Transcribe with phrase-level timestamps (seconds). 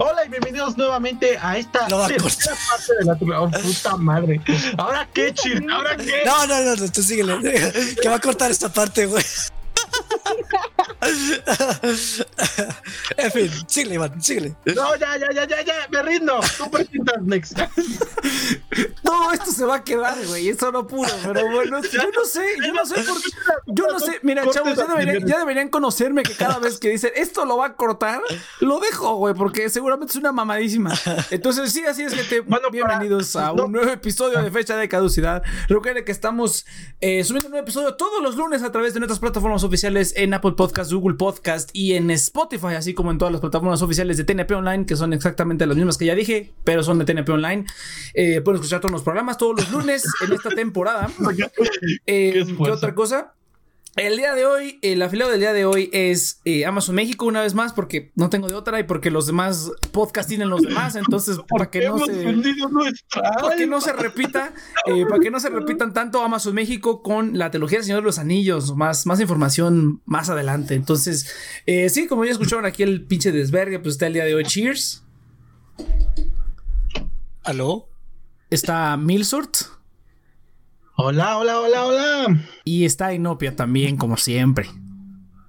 [0.00, 4.40] Hola y bienvenidos nuevamente a esta a tercera parte de la oh, puta madre.
[4.76, 5.64] ¿Ahora qué, Chir?
[5.70, 6.22] ¿Ahora qué?
[6.26, 7.38] No, no, no, no, tú síguele.
[8.02, 9.22] Que va a cortar esta parte, güey.
[13.16, 14.54] en fin, síguele, Iván, síguele.
[14.74, 16.40] No, ya, ya, ya, ya, ya, me rindo.
[16.58, 17.58] Tú presentas next.
[19.02, 20.48] Todo esto se va a quedar, güey.
[20.48, 23.28] Eso no puro, pero bueno, yo no sé, yo no sé por qué.
[23.66, 27.10] Yo no sé, mira, chavos, ya deberían, ya deberían conocerme que cada vez que dicen
[27.16, 28.20] esto lo va a cortar,
[28.60, 30.92] lo dejo, güey, porque seguramente es una mamadísima.
[31.30, 33.66] Entonces, sí, así es que te Bueno, bienvenidos a no.
[33.66, 35.42] un nuevo episodio de fecha de caducidad.
[35.68, 36.66] Recuerden que estamos
[37.00, 40.34] eh, subiendo un nuevo episodio todos los lunes a través de nuestras plataformas oficiales en
[40.34, 41.39] Apple Podcast, Google Podcast
[41.72, 45.12] y en Spotify, así como en todas las plataformas oficiales de TNP Online, que son
[45.12, 47.64] exactamente las mismas que ya dije, pero son de TNP Online.
[48.14, 51.08] Eh, pueden escuchar todos los programas todos los lunes en esta temporada.
[52.06, 52.76] Eh, ¿Qué esfuerzo.
[52.76, 53.34] otra cosa?
[53.96, 57.40] El día de hoy, el afiliado del día de hoy es eh, Amazon México una
[57.40, 60.94] vez más porque no tengo de otra y porque los demás podcasts tienen los demás,
[60.94, 63.86] entonces para que no se vendido nuestra para que no alma.
[63.86, 64.54] se repita,
[64.86, 68.06] eh, para que no se repitan tanto Amazon México con la trilogía del Señor de
[68.06, 70.74] los Anillos, más, más información más adelante.
[70.74, 71.34] Entonces,
[71.66, 74.44] eh, sí, como ya escucharon aquí el pinche desvergue, pues está el día de hoy.
[74.44, 75.02] Cheers.
[77.42, 77.88] ¿Aló?
[78.50, 79.79] Está Milsort
[81.02, 82.40] Hola, hola, hola, hola.
[82.64, 84.68] y está Inopia también, como siempre.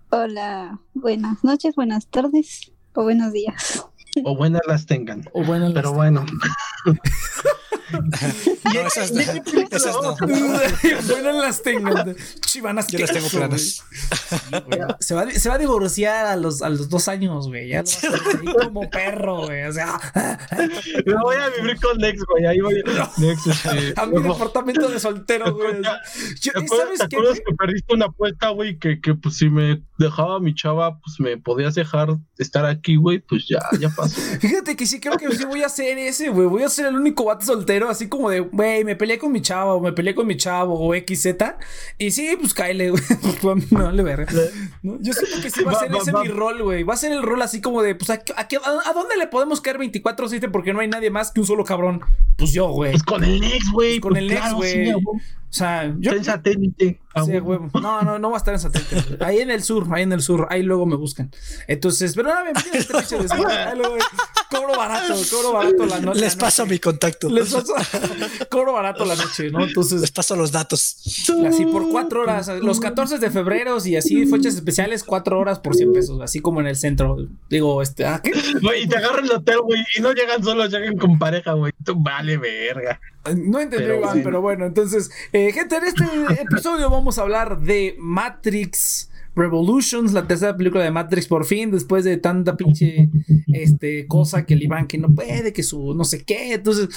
[0.09, 3.85] Hola, buenas noches, buenas tardes o buenos días.
[4.23, 5.25] O buenas las tengan.
[5.33, 6.25] O bueno, las- Pero bueno.
[8.73, 9.21] No, esas no.
[9.69, 10.15] Esas no.
[11.09, 12.15] Buenas las tengan.
[12.45, 13.83] Chivanas Yo las tengo planas.
[14.99, 17.69] Se va, se va a divorciar a los, a los dos años, güey.
[17.69, 19.63] Ya lo a como perro, güey.
[19.63, 19.99] O sea,
[21.05, 22.45] Me voy a vivir con Next, güey.
[22.45, 22.81] Ahí voy.
[23.17, 23.93] Next, este.
[23.99, 25.81] a mi departamento de soltero, güey.
[26.41, 28.77] Yo- ¿Te acuerdas, ¿Sabes te acuerdas que perdiste una apuesta, güey?
[28.77, 33.19] Que, que pues si me dejaba mi chava, pues me podías dejar estar aquí, güey.
[33.19, 34.19] Pues ya, ya pasó.
[34.41, 36.47] Fíjate que sí, creo que sí voy a hacer ese, güey.
[36.47, 39.41] Voy a ser el único vato soltero, así como de, güey, me peleé con mi
[39.41, 41.27] chava, o me peleé con mi chavo, o XZ.
[41.97, 43.03] Y sí, pues cáele, güey.
[43.71, 44.31] no le verga.
[44.83, 44.97] ¿No?
[45.01, 46.23] Yo siento que sí va a ser va, ese va.
[46.23, 46.83] mi rol, güey.
[46.83, 49.15] Va a ser el rol así como de, pues, ¿a, qué- a, a- a dónde
[49.17, 50.49] le podemos caer 24-7?
[50.51, 52.01] Porque no hay nadie más que un solo cabrón.
[52.37, 52.91] Pues yo, güey.
[52.91, 53.99] Pues con el Next, güey.
[53.99, 54.71] Con pues el claro, güey.
[54.71, 55.19] sí, a huevo.
[55.51, 56.11] O sea, yo.
[56.11, 57.01] Está en satélite.
[57.25, 57.49] Sí, huevo.
[57.49, 57.79] huevo.
[57.81, 59.23] No, no, no va a estar en satélite.
[59.23, 60.47] Ahí en el sur, ahí en el sur.
[60.49, 61.29] Ahí luego me buscan.
[61.67, 63.99] Entonces, pero nada, bienvenidos a este pinche desmadre.
[64.51, 66.19] Cobro barato, cobro barato la noche.
[66.19, 67.29] Les paso mi contacto.
[67.29, 67.73] Les paso-
[68.49, 69.63] cobro barato la noche, ¿no?
[69.63, 70.97] Entonces, Les paso los datos.
[71.47, 75.73] así por cuatro horas, los 14 de febrero y así fechas especiales, cuatro horas por
[75.75, 77.15] 100 pesos, así como en el centro.
[77.49, 78.31] Digo, este, ¿ah, qué?
[78.81, 81.71] Y te agarran el hotel, güey, y no llegan solos, llegan con pareja, güey.
[81.85, 82.99] Tú vale verga.
[83.35, 84.21] No entendí, Pero Iván, sí.
[84.23, 86.03] pero bueno, entonces, eh, gente, en este
[86.41, 92.03] episodio vamos a hablar de Matrix Revolutions, la tercera película de Matrix por fin, después
[92.03, 93.09] de tanta pinche
[93.53, 96.89] este, cosa que el Iván que no puede, que su no sé qué, entonces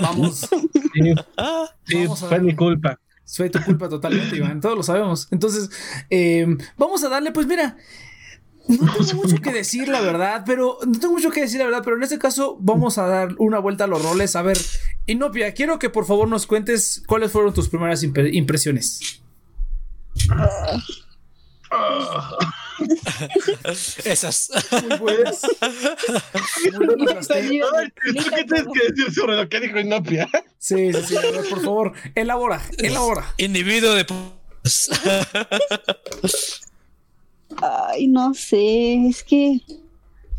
[0.00, 0.48] vamos,
[0.94, 2.98] Sí, Ah, sí, Vamos a fue mi culpa.
[3.24, 5.70] fue tu culpa totalmente, Iván, todos lo sabemos, entonces,
[6.10, 6.46] eh,
[6.76, 7.76] vamos a darle, pues mira,
[8.68, 11.82] no tengo mucho que decir, la verdad, pero no tengo mucho que decir, la verdad,
[11.84, 14.34] pero en este caso vamos a dar una vuelta a los roles.
[14.34, 14.58] A ver,
[15.06, 19.22] Inopia, quiero que por favor nos cuentes cuáles fueron tus primeras impre- impresiones.
[20.30, 20.82] Ah,
[24.04, 24.50] esas.
[24.88, 25.42] Muy buenas.
[26.72, 27.66] Muy buenas las tengo.
[27.76, 30.28] Ay, ¿tú qué tienes que decir sobre lo que dijo Inopia?
[30.58, 33.34] Sí, sí, sí, a ver, por favor, elabora, elabora.
[33.38, 34.06] Individuo de.
[37.62, 39.60] Ay, no sé, es que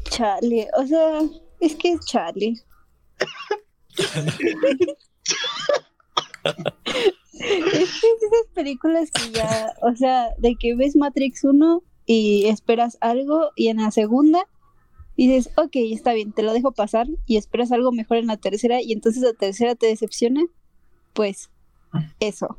[0.10, 1.22] chale, o sea,
[1.60, 2.54] es que es chale.
[7.40, 12.46] es que es esas películas que ya, o sea, de que ves Matrix 1 y
[12.48, 14.48] esperas algo y en la segunda
[15.18, 18.82] dices, ok, está bien, te lo dejo pasar y esperas algo mejor en la tercera
[18.82, 20.42] y entonces la tercera te decepciona,
[21.14, 21.50] pues
[22.20, 22.58] eso.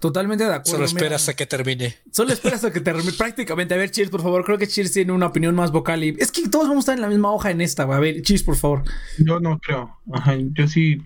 [0.00, 0.70] Totalmente de acuerdo.
[0.70, 0.98] Solo mira.
[0.98, 1.96] esperas a que termine.
[2.10, 3.74] Solo esperas a que termine prácticamente.
[3.74, 4.44] A ver, Cheers, por favor.
[4.44, 6.04] Creo que Cheers tiene una opinión más vocal.
[6.04, 6.16] Y...
[6.18, 7.96] Es que todos vamos a estar en la misma hoja en esta, güey.
[7.96, 8.84] A ver, Cheers, por favor.
[9.18, 9.98] Yo no creo.
[10.12, 11.00] Ajá, yo sí.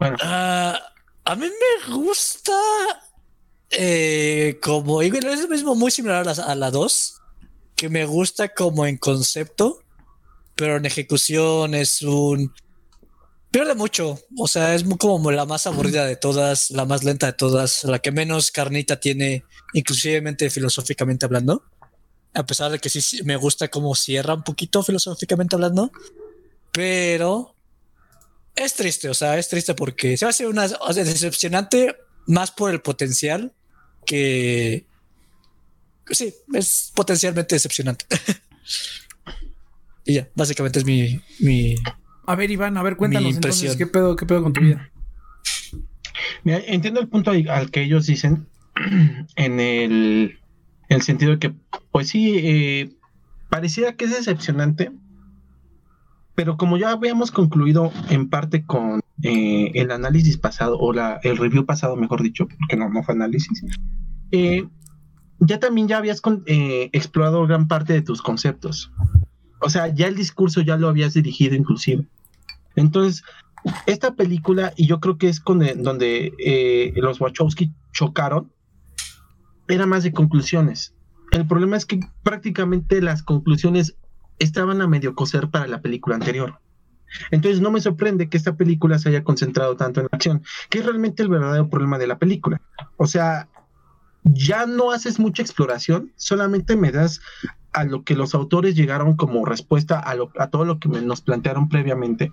[0.00, 0.80] Ah,
[1.24, 2.52] a mí me gusta.
[3.70, 7.20] Eh, como es lo mismo, muy similar a la, a la 2.
[7.74, 9.82] Que me gusta como en concepto,
[10.54, 12.54] pero en ejecución es un.
[13.50, 14.18] Pierde mucho.
[14.38, 17.98] O sea, es como la más aburrida de todas, la más lenta de todas, la
[17.98, 21.64] que menos carnita tiene, inclusivemente filosóficamente hablando.
[22.34, 25.90] A pesar de que sí, sí me gusta cómo cierra un poquito filosóficamente hablando.
[26.72, 27.55] Pero
[28.56, 31.96] es triste, o sea, es triste porque se va a hacer una o sea, decepcionante
[32.26, 33.52] más por el potencial
[34.04, 34.86] que
[36.10, 38.06] sí, es potencialmente decepcionante.
[40.04, 41.74] y ya, básicamente es mi, mi.
[42.26, 43.76] A ver, Iván, a ver, cuéntanos entonces.
[43.76, 44.90] ¿qué pedo, qué pedo con tu vida?
[46.44, 48.46] Mira, entiendo el punto al que ellos dicen
[49.36, 50.38] en el,
[50.88, 51.54] en el sentido de que,
[51.92, 52.90] pues sí, eh,
[53.48, 54.92] pareciera que es decepcionante,
[56.36, 61.36] pero como ya habíamos concluido en parte con eh, el análisis pasado, o la, el
[61.38, 63.64] review pasado, mejor dicho, porque no, no fue análisis,
[64.30, 64.64] eh,
[65.40, 68.92] ya también ya habías con- eh, explorado gran parte de tus conceptos.
[69.60, 72.06] O sea, ya el discurso ya lo habías dirigido inclusive.
[72.76, 73.22] Entonces,
[73.86, 78.52] esta película, y yo creo que es con el- donde eh, los Wachowski chocaron,
[79.68, 80.94] era más de conclusiones.
[81.32, 83.96] El problema es que prácticamente las conclusiones
[84.38, 86.58] estaban a medio coser para la película anterior.
[87.30, 90.84] Entonces no me sorprende que esta película se haya concentrado tanto en acción, que es
[90.86, 92.60] realmente el verdadero problema de la película.
[92.96, 93.48] O sea,
[94.24, 97.20] ya no haces mucha exploración, solamente me das
[97.72, 101.00] a lo que los autores llegaron como respuesta a, lo- a todo lo que me-
[101.02, 102.32] nos plantearon previamente.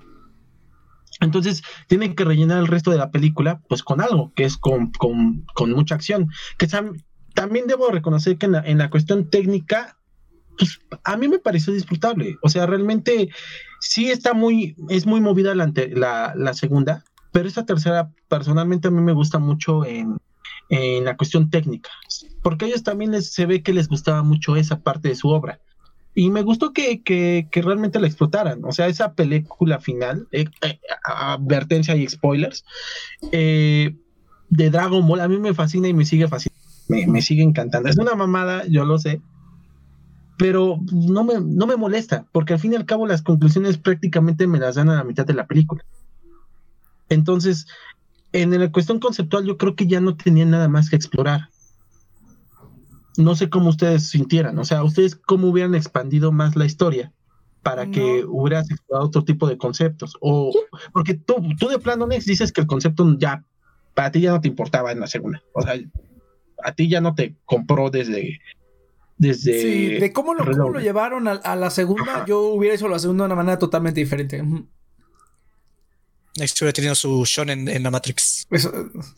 [1.19, 4.91] Entonces tienen que rellenar el resto de la película pues con algo, que es con,
[4.91, 6.29] con- con mucha acción.
[6.57, 7.03] Que tam-
[7.35, 9.97] también debo reconocer que en la cuestión técnica,
[10.57, 12.38] pues a mí me pareció disfrutable.
[12.41, 13.29] O sea, realmente
[13.79, 19.01] sí está muy, es muy movida la, la segunda, pero esta tercera personalmente a mí
[19.01, 20.17] me gusta mucho en,
[20.69, 21.89] en la cuestión técnica,
[22.41, 25.29] porque a ellos también les, se ve que les gustaba mucho esa parte de su
[25.29, 25.59] obra.
[26.15, 28.63] Y me gustó que, que, que realmente la explotaran.
[28.65, 32.65] O sea, esa película final, eh, eh, advertencia y spoilers,
[33.31, 33.95] eh,
[34.49, 36.61] de Dragon Ball, a mí me fascina y me sigue fascinando.
[36.88, 37.89] Me, me sigue encantando.
[37.89, 39.21] Es una mamada, yo lo sé.
[40.38, 44.47] Pero no me, no me molesta, porque al fin y al cabo las conclusiones prácticamente
[44.47, 45.85] me las dan a la mitad de la película.
[47.09, 47.68] Entonces,
[48.31, 51.50] en la cuestión conceptual, yo creo que ya no tenía nada más que explorar.
[53.15, 57.13] No sé cómo ustedes sintieran, o sea, ustedes cómo hubieran expandido más la historia
[57.62, 60.51] para que hubieras explorado otro tipo de conceptos, o
[60.91, 63.45] porque tú, tú de plano Nex dices que el concepto ya,
[63.94, 65.75] para ti ya no te importaba en la segunda, o sea,
[66.62, 68.41] a ti ya no te compró desde,
[69.18, 69.62] desde...
[69.62, 72.25] Sí, de cómo lo, cómo lo llevaron a, a la segunda, Ajá.
[72.25, 74.42] yo hubiera hecho la segunda de una manera totalmente diferente.
[76.36, 78.48] Hubiera tenido su shonen en la Matrix.
[78.50, 78.71] Eso-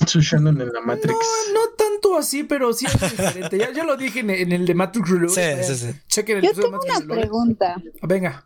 [0.05, 1.13] Su Shannon en la Matrix.
[1.53, 3.57] No, no tanto así, pero sí es diferente.
[3.57, 5.63] ya, ya lo dije en, en el de Matrix Reloaded.
[5.63, 5.99] Sí, sí, sí.
[6.07, 7.21] Chequen el Yo de tengo Matrix una Reloaded.
[7.21, 8.45] pregunta Venga.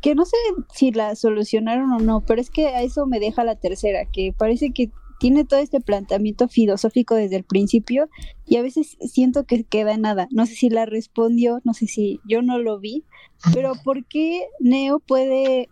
[0.00, 0.36] Que no sé
[0.72, 4.32] si la solucionaron o no, pero es que a eso me deja la tercera, que
[4.36, 4.90] parece que
[5.24, 8.10] tiene todo este planteamiento filosófico desde el principio
[8.44, 10.28] y a veces siento que queda en nada.
[10.30, 13.06] No sé si la respondió, no sé si yo no lo vi,
[13.54, 15.70] pero ¿por qué Neo puede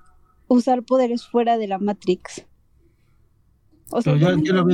[0.49, 2.47] usar poderes fuera de la Matrix?
[3.91, 4.67] O sea, yo lo.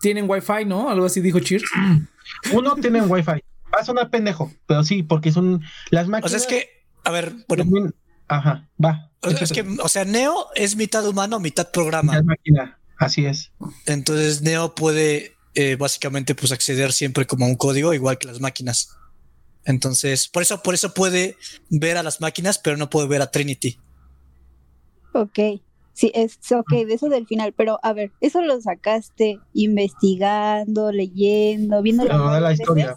[0.00, 0.90] Tienen wifi, ¿no?
[0.90, 1.70] Algo así dijo Cheers.
[2.52, 3.30] Uno tiene wifi.
[3.72, 6.32] Va a sonar pendejo, pero sí, porque son las O máquinas.
[6.32, 6.68] sea, es que,
[7.04, 7.94] a ver, bueno, también-
[8.26, 9.12] Ajá, va.
[9.22, 12.14] o sea, es que, o sea, Neo es mitad humano, mitad programa.
[12.16, 13.50] Las máquinas, así es.
[13.86, 18.40] Entonces Neo puede eh, básicamente pues acceder siempre como a un código igual que las
[18.40, 18.90] máquinas.
[19.64, 21.36] Entonces, por eso, por eso puede
[21.68, 23.78] ver a las máquinas, pero no puede ver a Trinity.
[25.12, 25.38] Ok,
[25.92, 31.82] sí, es ok, de eso del final, pero a ver, ¿eso lo sacaste investigando, leyendo,
[31.82, 32.96] viendo la historia.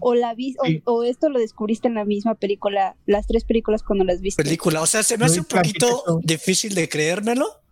[0.00, 0.82] ¿O, la vi o- Sí.
[0.84, 4.42] o, esto lo descubriste en la misma película, las tres películas cuando las viste?
[4.42, 4.82] Película.
[4.82, 7.63] O sea, se me hace un poquito difícil de creérmelo,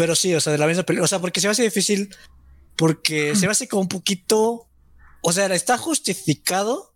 [0.00, 1.04] pero sí, o sea, de la misma película.
[1.04, 2.08] O sea, porque se me hace difícil,
[2.74, 4.66] porque se me hace como un poquito.
[5.20, 6.94] O sea, está justificado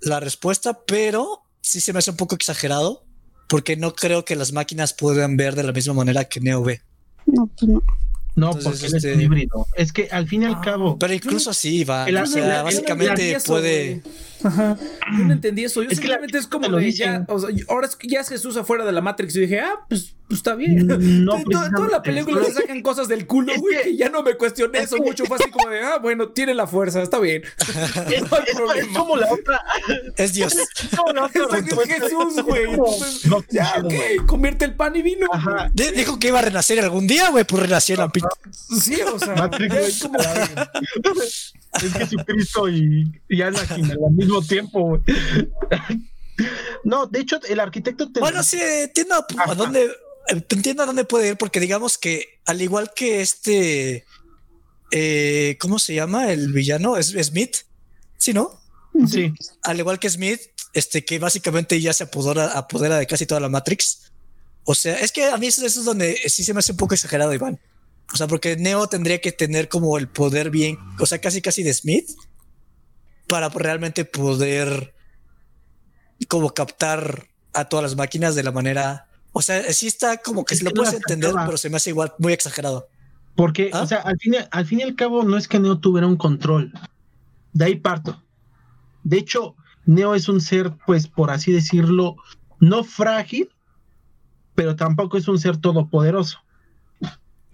[0.00, 3.04] la respuesta, pero sí se me hace un poco exagerado,
[3.48, 6.82] porque no creo que las máquinas puedan ver de la misma manera que Neo ve.
[7.26, 7.82] No, pues no.
[8.36, 9.66] No, Entonces, porque él es este- un híbrido.
[9.76, 12.08] Es que al fin y al Ah, cabo, Pero incluso así va.
[12.08, 14.02] El O sea, básicamente eso, puede.
[14.42, 14.76] Ajá.
[15.16, 15.82] Yo no entendí eso.
[15.82, 17.24] Yo Es que la- simplemente es como lo de dicen.
[17.28, 17.32] ya.
[17.34, 19.34] O sea, yo- ahora es que ya es Jesús afuera de la Matrix.
[19.36, 20.86] Y dije, ah, pues, pues está bien.
[20.86, 23.76] No, Toda- toda, toda la película se sacan cosas del culo, güey.
[23.76, 25.24] que- que ya no me cuestioné es eso que- mucho.
[25.26, 27.42] Fue así como de, ah, bueno, tiene la fuerza, está bien.
[28.12, 28.22] es,
[28.92, 29.62] no como la otra.
[30.16, 30.54] Es Dios.
[30.56, 31.64] es como la otra Es.
[32.00, 32.64] Jesús, güey.
[32.64, 35.26] Entonces, No, ya, no, ok, convierte el pan y vino.
[35.32, 35.70] Ajá.
[35.72, 38.23] Dijo que iba a renacer algún día, güey, pues renació la pinche.
[38.80, 40.18] Sí, o sea, Matrix, es como.
[40.20, 45.00] es Jesucristo y, y Anakin al mismo tiempo.
[46.84, 49.14] No, de hecho, el arquitecto te Bueno, sí, entiendo
[49.46, 49.90] a dónde,
[50.28, 54.04] entiendo a dónde puede ir, porque digamos que al igual que este,
[54.90, 56.96] eh, ¿cómo se llama el villano?
[56.96, 57.58] Es Smith,
[58.16, 58.60] sí, ¿no?
[59.08, 60.40] Sí, Al igual que Smith,
[60.72, 64.12] este que básicamente ya se apodera, apodera de casi toda la Matrix.
[64.64, 66.78] O sea, es que a mí eso, eso es donde sí se me hace un
[66.78, 67.58] poco exagerado, Iván.
[68.14, 71.64] O sea, porque Neo tendría que tener como el poder bien, o sea, casi casi
[71.64, 72.08] de Smith,
[73.26, 74.94] para realmente poder
[76.28, 79.08] como captar a todas las máquinas de la manera.
[79.32, 82.14] O sea, sí está como que se lo puedes entender, pero se me hace igual
[82.20, 82.86] muy exagerado.
[83.34, 83.82] Porque, ¿Ah?
[83.82, 86.16] o sea, al fin, al fin y al cabo no es que Neo tuviera un
[86.16, 86.72] control.
[87.52, 88.22] De ahí parto.
[89.02, 89.56] De hecho,
[89.86, 92.14] Neo es un ser, pues, por así decirlo,
[92.60, 93.48] no frágil,
[94.54, 96.38] pero tampoco es un ser todopoderoso.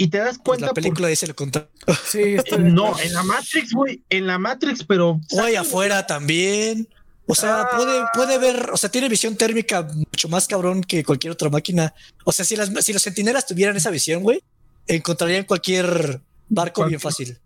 [0.01, 1.69] Y te das Pues cuenta la película dice lo contrario.
[2.07, 6.89] Sí, No, en la Matrix, güey, en la Matrix, pero Güey, afuera también.
[7.27, 7.69] O sea, Ah.
[7.77, 11.93] puede, puede ver, o sea, tiene visión térmica mucho más cabrón que cualquier otra máquina.
[12.25, 14.43] O sea, si las, si los centinelas tuvieran esa visión, güey,
[14.87, 17.39] encontrarían cualquier barco bien fácil.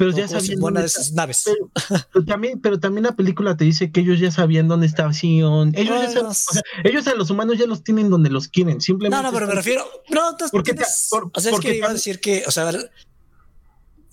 [0.00, 1.42] Pero ya sabían dónde esas está- naves.
[1.44, 1.70] pero,
[2.12, 5.72] pero también, pero también la película te dice que ellos ya sabían dónde estaba Sion.
[5.76, 8.48] Ellos ya Bueno, saben- o sea, ellos a los humanos ya los tienen donde los
[8.48, 8.80] quieren.
[8.80, 9.84] Simplemente No, no, pero me refiero.
[10.08, 12.50] No, entonces Porque tienes- ta- por- o sea, es que iba a decir que, o
[12.50, 12.90] sea, a ver,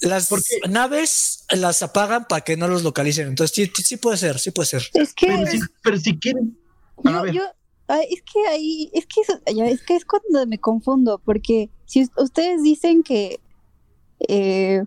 [0.01, 3.29] las Porque- naves las apagan para que no los localicen.
[3.29, 4.83] Entonces, sí, sí puede ser, sí puede ser.
[4.93, 6.57] Es que Pero si, pero si quieren.
[7.03, 7.33] Yo, ver.
[7.33, 7.41] yo,
[7.87, 11.69] ah, es que ahí, es que eso- ya, es que es cuando me confundo, porque
[11.85, 13.39] si us- ustedes dicen que
[14.27, 14.83] eh,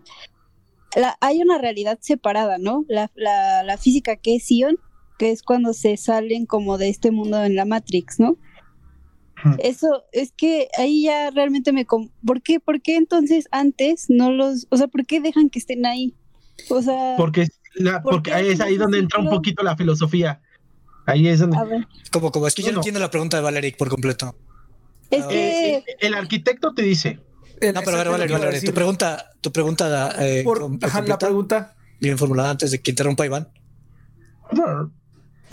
[0.95, 2.85] la- hay una realidad separada, ¿no?
[2.87, 4.77] La, la, la física que es Sion,
[5.17, 8.37] que es cuando se salen como de este mundo en la Matrix, ¿no?
[9.57, 11.83] Eso es que ahí ya realmente me...
[11.85, 12.59] ¿Por qué?
[12.59, 14.67] ¿Por qué entonces antes no los...
[14.69, 16.13] O sea, ¿por qué dejan que estén ahí?
[16.69, 17.15] O sea...
[17.17, 20.41] Porque, la, ¿Por porque qué ahí es ahí donde entra un poquito la filosofía.
[21.07, 21.57] Ahí es donde.
[21.57, 24.35] a ver, Como, como es que yo No, entiendo la pregunta de Valeric por completo.
[25.09, 25.75] es Ah, que...
[25.77, 27.19] Eh, el arquitecto te dice.
[27.73, 28.69] No, pero a ver, Valeria, decir.
[28.69, 31.75] tu pregunta, tu pregunta eh, Por- com- ajá, la pregunta.
[31.99, 33.47] bien formulada antes de que interrumpa Iván.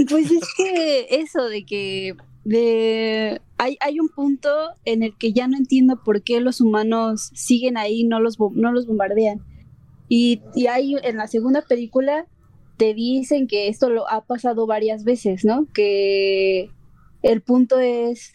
[0.08, 4.48] Pues es que eso de que de hay, hay un punto
[4.84, 8.72] en el que ya no entiendo por qué los humanos siguen ahí, no los no
[8.72, 9.40] los bombardean.
[10.08, 12.26] Y, y hay en la segunda película
[12.78, 15.66] te dicen que esto lo ha pasado varias veces, ¿no?
[15.74, 16.70] Que
[17.22, 18.32] el punto es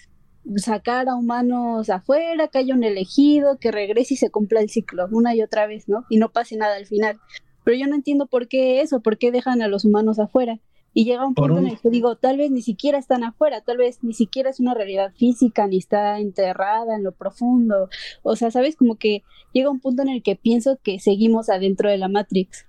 [0.58, 5.08] sacar a humanos afuera, que haya un elegido, que regrese y se cumpla el ciclo
[5.12, 6.06] una y otra vez, ¿no?
[6.10, 7.20] Y no pase nada al final.
[7.64, 10.60] Pero yo no entiendo por qué eso, por qué dejan a los humanos afuera.
[10.96, 13.62] Y llega un punto un- en el que digo, tal vez ni siquiera están afuera,
[13.62, 17.90] tal vez ni siquiera es una realidad física, ni está enterrada en lo profundo.
[18.22, 18.76] O sea, ¿sabes?
[18.76, 19.24] Como que
[19.54, 22.68] llega un punto en el que pienso que seguimos adentro de la Matrix.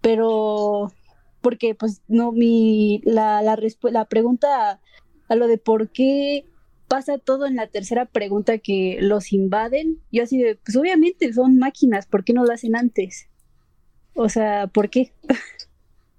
[0.00, 0.92] Pero,
[1.42, 3.58] porque pues no, mi, la, la,
[3.90, 4.80] la pregunta a,
[5.28, 6.46] a lo de por qué
[6.88, 11.58] pasa todo en la tercera pregunta que los invaden, yo así de, pues obviamente son
[11.58, 13.28] máquinas, ¿por qué no lo hacen antes?
[14.14, 15.12] O sea, ¿por qué?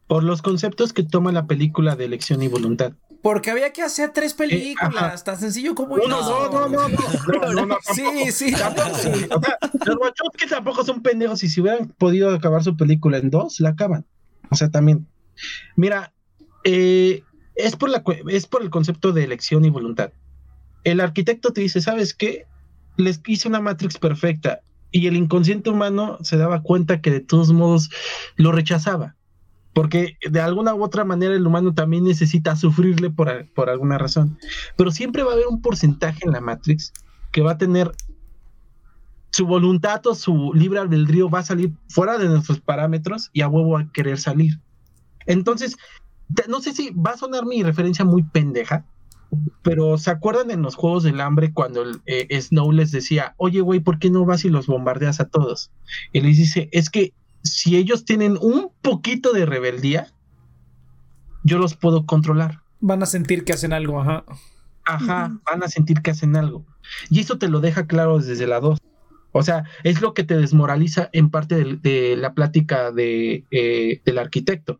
[0.08, 2.94] Por los conceptos que toma la película de elección y voluntad.
[3.22, 5.24] Porque había que hacer tres películas, ajá.
[5.24, 6.50] tan sencillo como No, eso.
[6.52, 6.98] no, no, no, no,
[7.42, 9.10] no, no, no, Sí, sí, Tampoco, sí.
[9.30, 13.30] O sea, los Wachowski tampoco son pendejos y si hubieran podido acabar su película en
[13.30, 14.06] dos, la acaban.
[14.50, 15.06] O sea, también.
[15.76, 16.14] Mira,
[16.64, 17.24] eh,
[17.56, 20.12] es, por la, es por el concepto de elección y voluntad.
[20.84, 22.46] El arquitecto te dice, ¿sabes qué?
[22.98, 27.52] Les hice una Matrix perfecta y el inconsciente humano se daba cuenta que de todos
[27.52, 27.90] modos
[28.36, 29.16] lo rechazaba.
[29.74, 34.38] Porque de alguna u otra manera el humano también necesita sufrirle por, por alguna razón.
[34.76, 36.92] Pero siempre va a haber un porcentaje en la Matrix
[37.32, 37.92] que va a tener
[39.32, 43.48] su voluntad o su libre albedrío va a salir fuera de nuestros parámetros y a
[43.48, 44.60] huevo a querer salir.
[45.28, 45.78] Entonces,
[46.48, 48.86] no sé si va a sonar mi referencia muy pendeja,
[49.62, 53.62] pero ¿se acuerdan en los Juegos del Hambre cuando el, eh, Snow les decía, oye,
[53.62, 55.72] güey, ¿por qué no vas y los bombardeas a todos?
[56.12, 60.12] Y les dice, es que si ellos tienen un poquito de rebeldía,
[61.44, 62.62] yo los puedo controlar.
[62.80, 64.24] Van a sentir que hacen algo, ajá.
[64.86, 66.66] Ajá, van a sentir que hacen algo.
[67.10, 68.80] Y eso te lo deja claro desde la 2.
[69.32, 74.18] O sea, es lo que te desmoraliza en parte de, la plática de, eh, del
[74.18, 74.80] arquitecto.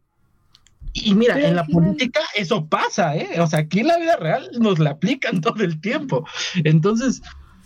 [0.94, 3.40] Y mira, Pero en la final- política eso pasa, ¿eh?
[3.40, 6.26] O sea, aquí en la vida real nos la aplican todo el tiempo.
[6.64, 7.22] Entonces,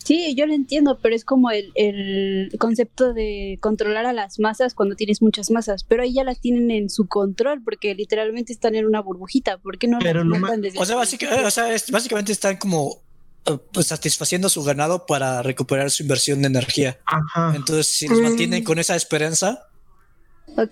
[0.05, 4.73] Sí, yo lo entiendo, pero es como el, el concepto de controlar a las masas
[4.73, 8.75] cuando tienes muchas masas, pero ahí ya las tienen en su control porque literalmente están
[8.75, 11.27] en una burbujita, ¿por qué no Pero las lo ma- desde O sea, el básica-
[11.27, 11.47] principio?
[11.47, 12.97] o sea, es- básicamente están como
[13.45, 16.99] eh, pues, satisfaciendo su ganado para recuperar su inversión de energía.
[17.05, 17.53] ajá.
[17.55, 18.23] Entonces, si los Mm.
[18.23, 19.67] mantienen con esa esperanza,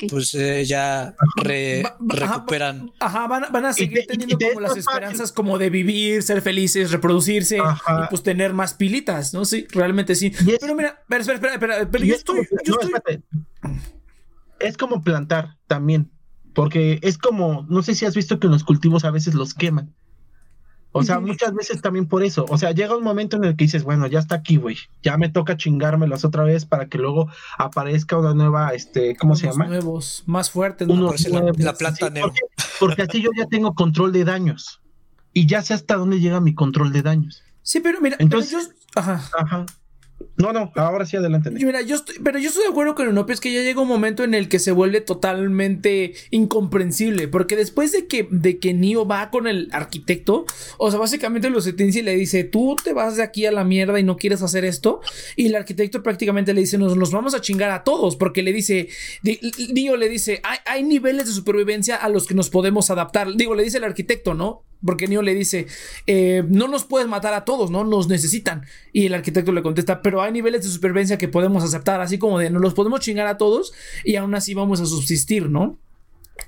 [0.10, 2.92] Pues eh, ya re- Va- va- ajá, recuperan.
[3.00, 6.42] Ajá, van, a- van a seguir teniendo te como las esperanzas como de vivir, ser
[6.42, 8.04] felices, reproducirse Ajá.
[8.06, 9.44] y pues tener más pilitas, ¿no?
[9.46, 10.28] Sí, realmente sí.
[10.28, 13.24] Es- Pero mira, espera, espera, espera, espera, pero yo es como- estoy, yo no, estoy.
[14.60, 16.12] Es como plantar también,
[16.54, 19.54] porque es como, no sé si has visto que en los cultivos a veces los
[19.56, 19.96] queman.
[20.94, 22.46] O sea, muchas veces también por eso.
[22.50, 24.76] O sea, llega un momento en el que dices, bueno, ya está aquí, güey.
[25.04, 29.46] Ya me toca chingármelas otra vez para que luego aparezca una nueva, este, ¿cómo se
[29.46, 29.68] Unos llama?
[29.70, 30.88] nuevos, más fuertes.
[30.90, 31.08] Unos ¿no?
[31.08, 32.40] Parece la, nuevos, la planta sí, porque,
[32.80, 34.82] porque así yo ya tengo control de daños.
[35.34, 37.42] Y ya sé hasta dónde llega mi control de daños.
[37.62, 39.30] Sí, pero mira, Entonces- pero yo- ajá.
[39.40, 39.66] Ajá.
[40.38, 41.51] No, no, ahora sí adelante.
[41.51, 43.88] Mira, yo estoy, pero yo estoy de acuerdo con Enopio, es que ya llega un
[43.88, 49.06] momento en el que se vuelve totalmente incomprensible, porque después de que, de que Neo
[49.06, 50.46] va con el arquitecto,
[50.78, 53.63] o sea, básicamente lo sentencia y le dice, tú te vas de aquí a la
[53.63, 55.01] mierda y no quieres hacer esto,
[55.36, 58.90] y el arquitecto prácticamente le dice, nos, vamos a chingar a todos, porque le dice,
[59.24, 59.40] di-
[59.98, 63.63] le dice, hay, hay niveles de supervivencia a los que nos podemos adaptar, digo, le
[63.63, 64.63] dice el arquitecto, ¿no?
[64.86, 65.68] Porque Neo le dice,
[66.08, 67.84] eh, no nos puedes matar a todos, ¿no?
[67.84, 68.66] Nos necesitan.
[68.94, 72.40] Y el arquitecto le contesta, pero hay niveles de supervivencia que podemos aceptar, así como
[72.40, 73.74] de nos los podemos chingar a todos
[74.04, 75.78] y aún así vamos a subsistir, ¿no?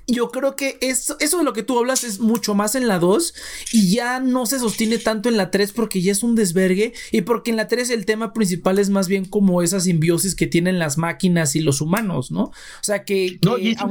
[0.06, 2.98] Yo creo que eso, eso de lo que tú hablas es mucho más en la
[2.98, 3.34] 2
[3.72, 7.22] y ya no se sostiene tanto en la 3 porque ya es un desvergue y
[7.22, 10.78] porque en la 3 el tema principal es más bien como esa simbiosis que tienen
[10.78, 12.44] las máquinas y los humanos, ¿no?
[12.44, 13.38] O sea que...
[13.44, 13.86] No, y, eso,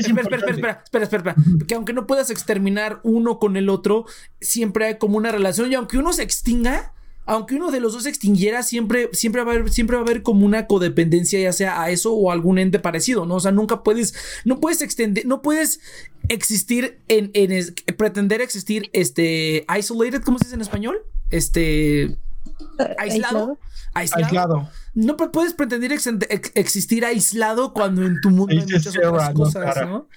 [0.00, 0.50] es Espera, espera, importante.
[0.52, 1.66] espera, espera, espera, espera.
[1.66, 4.06] Que aunque no puedas exterminar uno con el otro,
[4.40, 5.70] siempre hay como una relación.
[5.70, 6.92] Y aunque uno se extinga,
[7.26, 10.04] aunque uno de los dos se extinguiera, siempre, siempre, va a haber, siempre va a
[10.06, 13.36] haber como una codependencia, ya sea a eso o a algún ente parecido, ¿no?
[13.36, 14.14] O sea, nunca puedes,
[14.44, 15.80] no puedes extender, no puedes
[16.28, 20.98] existir en, en es- pretender existir, este, isolated, ¿cómo se dice en español?
[21.30, 22.16] Este,
[22.98, 23.58] aislado.
[23.94, 24.24] Aislado.
[24.26, 24.70] Aislado.
[24.94, 29.30] No pu- puedes pretender ex- ex- existir aislado cuando en tu mundo hay muchas otras
[29.34, 29.62] cosas.
[29.88, 30.08] ¿no?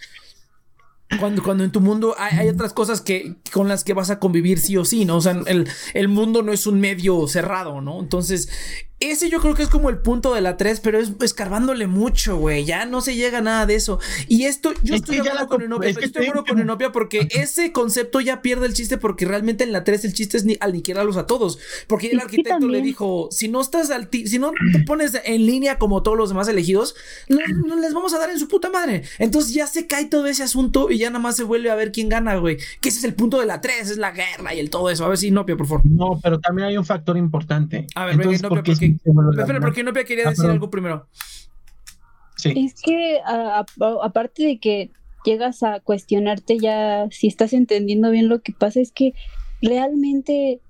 [1.19, 4.19] Cuando, cuando en tu mundo hay, hay otras cosas que con las que vas a
[4.19, 5.15] convivir sí o sí, ¿no?
[5.17, 7.99] O sea, el, el mundo no es un medio cerrado, ¿no?
[7.99, 8.49] Entonces,
[9.11, 12.37] ese yo creo que es como el punto de la 3, pero es escarbándole mucho,
[12.37, 12.65] güey.
[12.65, 13.99] Ya no se llega a nada de eso.
[14.27, 16.51] Y esto, yo Es estoy la con co- Enopia, es que estoy de acuerdo te-
[16.51, 20.13] con Enopia porque ese concepto ya pierde el chiste porque realmente en la 3 el
[20.13, 21.59] chiste es ni aniquilarlos a todos.
[21.87, 25.45] Porque el arquitecto le dijo, si no estás al ti- si no te pones en
[25.45, 26.95] línea como todos los demás elegidos,
[27.27, 29.03] no, no les vamos a dar en su puta madre.
[29.19, 31.91] Entonces ya se cae todo ese asunto y ya nada más se vuelve a ver
[31.91, 32.57] quién gana, güey.
[32.81, 35.05] Que ese es el punto de la 3, es la guerra y el todo eso.
[35.05, 35.81] A ver si Inopia, por favor.
[35.85, 37.87] No, pero también hay un factor importante.
[37.95, 40.43] A ver, Entonces, venga, ¿por Inopia, qué porque- la Espera, porque Inopia quería Ah, decir
[40.43, 40.55] perdón.
[40.55, 41.07] algo primero.
[42.37, 42.53] Sí.
[42.55, 44.91] Es que a- a- aparte de que
[45.25, 49.13] llegas a cuestionarte ya si estás entendiendo bien lo que pasa, es que
[49.61, 50.61] realmente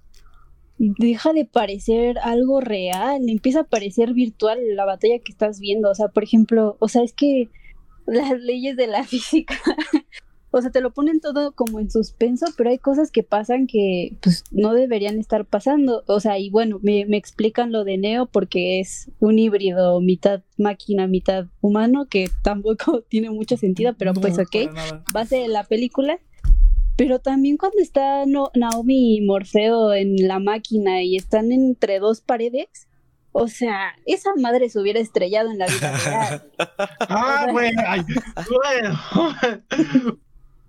[0.78, 5.90] deja de parecer algo real, empieza a parecer virtual la batalla que estás viendo.
[5.90, 7.50] O sea, por ejemplo, o sea, es que
[8.06, 9.56] las leyes de la física,
[10.52, 14.18] o sea, te lo ponen todo como en suspenso, pero hay cosas que pasan que
[14.22, 16.04] pues no deberían estar pasando.
[16.08, 20.42] O sea, y bueno, me, me explican lo de Neo porque es un híbrido mitad
[20.58, 24.56] máquina, mitad humano, que tampoco tiene mucho sentido, pero No, pues ok
[25.12, 26.20] base de la película.
[26.96, 32.22] Pero también cuando está No- Naomi y Morfeo en la máquina y están entre dos
[32.22, 32.88] paredes,
[33.34, 36.44] o sea, esa madre se hubiera estrellado en la vida real.
[37.10, 38.02] Ah, bueno, ay,
[38.50, 40.20] bueno.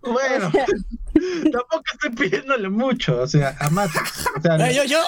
[0.02, 0.64] Bueno, O sea,
[1.52, 4.26] tampoco estoy pidiéndole mucho, o sea, a Matrix.
[4.36, 5.00] O sea, yo, yo,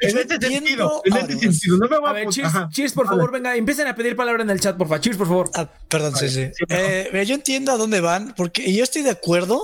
[0.00, 1.40] en entiendo- sentido, en Dios.
[1.40, 2.28] sentido, no me voy A a, ver,
[2.70, 3.40] Cheers, por A favor, ver.
[3.40, 5.00] venga, empiecen a pedir palabra en el chat, por favor.
[5.00, 5.50] Cheers, por favor.
[5.54, 6.48] Ah, perdón, sí, sí.
[6.68, 9.62] Eh, mira, yo entiendo a dónde van, porque yo estoy de acuerdo,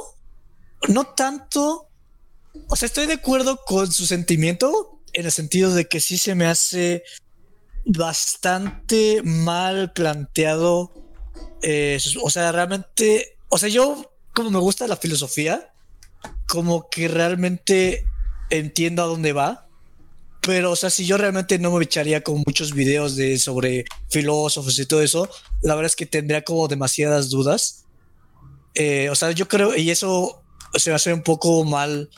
[0.88, 1.88] no tanto,
[2.68, 6.34] o sea, estoy de acuerdo con su sentimiento, en el sentido de que sí se
[6.34, 7.02] me hace
[7.84, 10.92] bastante mal planteado,
[11.62, 15.72] eh, o sea, realmente, o sea, yo como me gusta la filosofía,
[16.46, 18.06] como que realmente
[18.50, 19.66] entiendo a dónde va.
[20.40, 24.78] Pero, o sea, si yo realmente no me echaría con muchos videos de sobre filósofos
[24.78, 25.28] y todo eso,
[25.60, 27.84] la verdad es que tendría como demasiadas dudas.
[28.74, 30.42] Eh, o sea, yo creo, y eso
[30.74, 32.10] se me hace un poco mal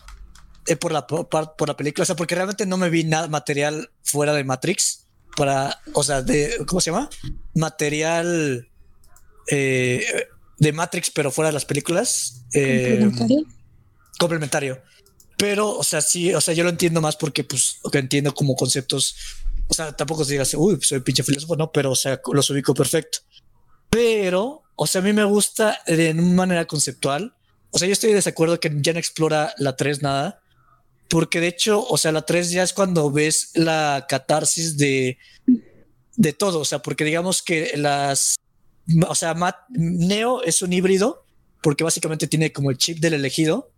[0.67, 3.91] eh, por, la, por, la película, o sea, porque realmente no me vi nada material
[4.03, 7.11] fuera de Matrix para, o sea, de, ¿cómo se llama?
[7.55, 8.69] Material
[9.51, 10.27] eh,
[10.59, 12.45] de Matrix, pero fuera de las películas.
[12.53, 13.47] Eh, ¿complementario?
[14.19, 14.83] complementario.
[15.37, 18.33] Pero, o sea, sí, o sea, yo lo entiendo más porque, pues, lo que entiendo
[18.35, 19.17] como conceptos,
[19.69, 22.75] o sea, tampoco se digas, uy, soy pinche filósofo, no, pero, o sea, los ubico
[22.75, 23.19] perfecto.
[23.91, 27.35] Pero, o sea, a mí me gusta de manera conceptual.
[27.71, 30.41] O sea, yo estoy de desacuerdo que ya no explora la 3 nada,
[31.09, 35.19] porque de hecho, o sea, la 3 ya es cuando ves la catarsis de,
[36.17, 38.37] de todo, o sea, porque digamos que las,
[39.09, 41.25] o sea, Matt- Neo es un híbrido,
[41.63, 43.71] porque básicamente tiene como el chip del elegido,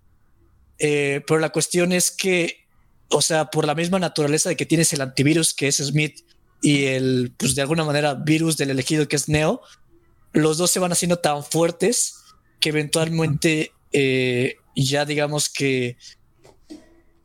[0.78, 2.66] eh, pero la cuestión es que,
[3.08, 6.20] o sea, por la misma naturaleza de que tienes el antivirus que es Smith
[6.60, 9.60] y el, pues de alguna manera, virus del elegido que es Neo,
[10.32, 12.16] los dos se van haciendo tan fuertes
[12.60, 15.96] que eventualmente eh, ya digamos que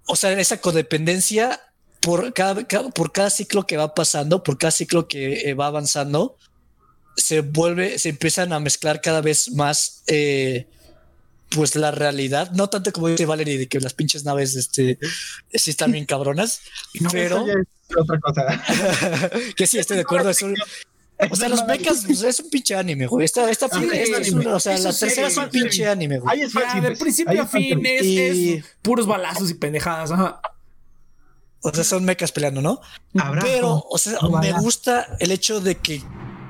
[0.08, 1.60] o sea, esa codependencia
[2.02, 6.38] por cada, por cada ciclo que va pasando, por cada ciclo que eh, va avanzando,
[7.18, 10.68] se vuelve, se empiezan a mezclar cada vez más, eh,
[11.50, 14.98] pues la realidad, no tanto como dice Valerie de que las pinches naves, este,
[15.54, 16.62] sí están bien cabronas,
[17.12, 18.64] pero ya es otra cosa.
[19.58, 20.30] que sí estoy de acuerdo.
[20.30, 20.56] es un-
[21.30, 23.26] o sea, los mechas pues, es un pinche anime, güey.
[23.26, 24.48] Esta, esta Ah, es es anime.
[24.48, 26.36] o sea, la tercera es un pinche anime, güey.
[26.36, 26.82] Ahí es fácil.
[26.82, 30.10] de principio a fin es, Y- es puros balazos y pendejadas.
[30.10, 30.42] Ajá.
[31.62, 32.82] O sea, son mechas peleando, ¿no?
[33.20, 33.46] Abrazo.
[33.48, 34.60] Pero, o sea, No me vaya.
[34.62, 36.02] gusta el hecho de que,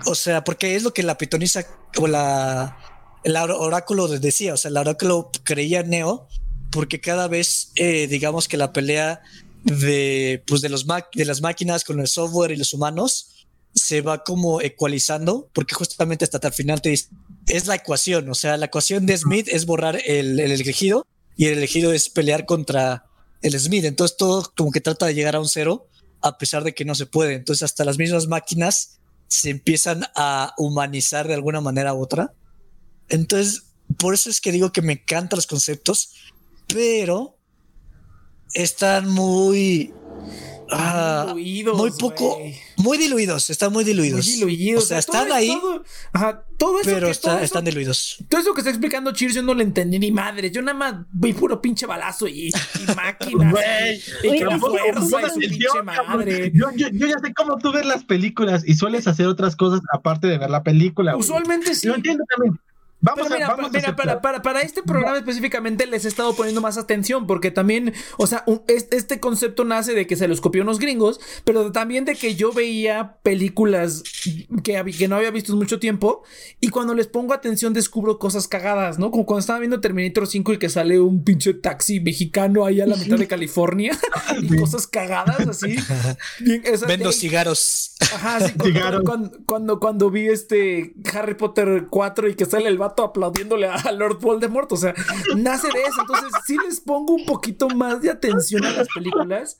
[0.06, 1.66] o sea, porque es lo que la pitoniza
[1.98, 2.78] o la
[3.24, 6.28] el or- oráculo decía, o sea, el oráculo creía Neo,
[6.72, 9.22] porque cada vez, eh, digamos que la pelea
[9.64, 14.24] de, pues de los de las máquinas con el software y los humanos se va
[14.24, 17.08] como ecualizando, porque justamente hasta el final te dice,
[17.48, 21.06] es la ecuación, o sea, la ecuación de Smith es borrar el, el elegido
[21.38, 23.06] y el elegido es pelear contra
[23.42, 25.88] el Smith, entonces todo como que trata de llegar a un cero
[26.22, 29.00] a pesar de que no se puede, entonces hasta las mismas máquinas
[29.32, 32.34] se empiezan a humanizar de alguna manera u otra.
[33.08, 33.63] Entonces,
[33.98, 36.13] por eso es que digo que me encantan los conceptos,
[36.67, 37.38] pero
[38.54, 39.94] están muy...
[40.72, 42.56] ah, Diluidos, muy poco, güey.
[42.78, 44.26] muy diluidos, están muy diluidos.
[44.26, 44.84] Muy diluidos.
[44.84, 47.66] O sea, todo- están ahí, Todo, ajá, todo eso pero que- está- todo eso- están
[47.66, 48.18] diluidos.
[48.30, 50.52] Todo eso que está explicando Cheers yo no le entendí ni madre.
[50.52, 52.52] Yo nada más vi puro pinche balazo y, y
[52.96, 53.54] máquinas.
[54.24, 56.52] Y, que la tampoco fuerza pongas y su pinche madre.
[56.54, 59.82] Yo, yo, yo ya sé cómo tú ves las películas y sueles hacer otras cosas
[59.94, 61.16] aparte de ver la película.
[61.18, 61.88] Usualmente sí.
[61.88, 62.60] Lo entiendo también.
[63.04, 64.06] Vamos Pero mira, a, vamos a mira, aceptar.
[64.06, 68.28] para, para, para este programa específicamente les he estado poniendo más atención porque también, o
[68.28, 72.06] sea, un- es- este concepto nace de que se los copió unos gringos, pero también
[72.06, 74.04] de que yo veía películas
[74.64, 76.24] que, que no había visto en mucho tiempo
[76.60, 79.10] y cuando les pongo atención descubro cosas cagadas, ¿no?
[79.10, 82.86] Como cuando estaba viendo Terminator 5 y que sale un pinche taxi mexicano ahí a
[82.86, 83.98] la mitad de California
[84.42, 85.76] y cosas cagadas así.
[86.40, 87.96] Bien, o sea, Vendo de- cigarros.
[88.14, 92.78] Ajá, sí, cuando, cuando, cuando, cuando vi este Harry Potter 4 y que sale el
[92.78, 94.93] vato aplaudiéndole a Lord Voldemort, o sea,
[95.36, 96.01] nace de eso.
[96.01, 99.60] Entonces, sí les pongo un poquito más de atención a las películas,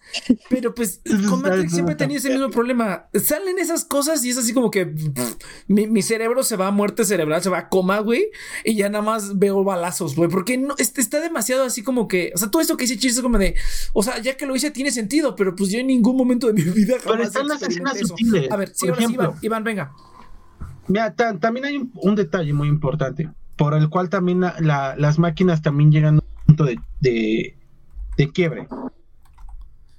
[0.50, 3.08] pero pues con Matrix siempre he tenido ese mismo problema.
[3.14, 5.36] Salen esas cosas y es así como que pff,
[5.68, 8.30] mi, mi cerebro se va a muerte cerebral, se va a coma, güey,
[8.64, 12.32] y ya nada más veo balazos, güey, porque no, este, está demasiado así como que,
[12.36, 13.56] o sea, todo esto que dice Chis es como de,
[13.94, 16.54] o sea, ya que lo hice tiene sentido, pero pues yo en ningún momento de
[16.54, 18.52] mi vida Pero jamás están las escenas sutiles.
[18.52, 19.94] A ver, sí, Por ahora sí, Iván, Iván, venga.
[21.40, 25.92] También hay un, detalle muy importante, por el cual también la- la- las máquinas también
[25.92, 27.56] llegan a un punto de,
[28.34, 28.68] quiebre.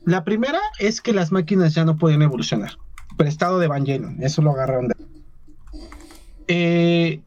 [0.05, 2.73] La primera es que las máquinas ya no podían evolucionar.
[3.17, 4.95] Prestado de Evangelion, eso lo agarraron de...
[6.49, 7.23] Eh,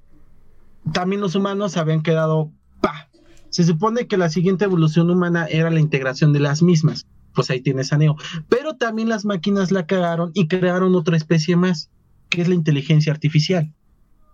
[0.94, 2.52] también los humanos habían quedado...
[2.82, 3.10] ¡pa!
[3.50, 7.08] Se supone que la siguiente evolución humana era la integración de las mismas.
[7.34, 8.16] Pues ahí tienes a Neo.
[8.50, 11.90] Pero también las máquinas la cagaron y crearon otra especie más
[12.36, 13.74] que es la inteligencia artificial.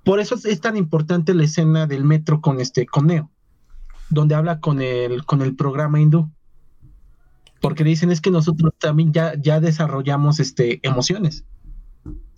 [0.03, 3.29] Por eso es, tan importante la escena del metro con este con Neo,
[4.09, 6.31] donde habla con el con el programa hindú.
[7.61, 11.45] Porque dicen es que nosotros también ya, ya desarrollamos este emociones.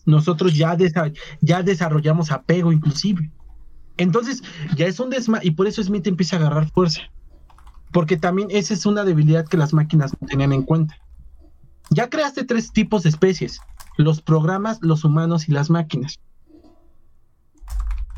[0.06, 3.32] Nosotros ya, desa- ya desarrollamos apego inclusive.
[3.96, 4.44] Entonces,
[4.76, 7.04] ya es un desma y por eso Smith empieza a agarrar fuerza.
[7.94, 10.98] Porque también esa es una debilidad que las máquinas no tenían en cuenta.
[11.90, 13.62] Ya creaste tres tipos de especies:
[13.98, 16.20] los programas, los humanos y las máquinas.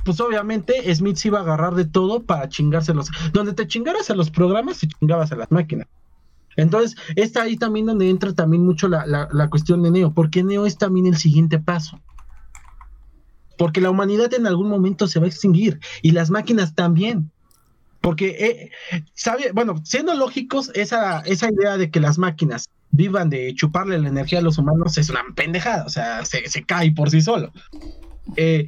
[0.03, 3.09] Pues obviamente Smith se iba a agarrar de todo para chingárselos.
[3.33, 5.87] Donde te chingaras a los programas, te chingabas a las máquinas.
[6.57, 10.43] Entonces, está ahí también donde entra también mucho la, la- la cuestión de Neo, porque
[10.43, 11.99] Neo es también el siguiente paso.
[13.57, 17.31] Porque la humanidad en algún momento se va a extinguir y las máquinas también.
[17.99, 18.27] Porque,
[18.91, 23.97] eh, sabe, bueno, siendo lógicos, esa, esa idea de que las máquinas vivan de chuparle
[23.99, 27.21] la energía a los humanos es una pendejada, o sea, se, se cae por sí
[27.21, 27.51] solo.
[28.37, 28.67] Eh,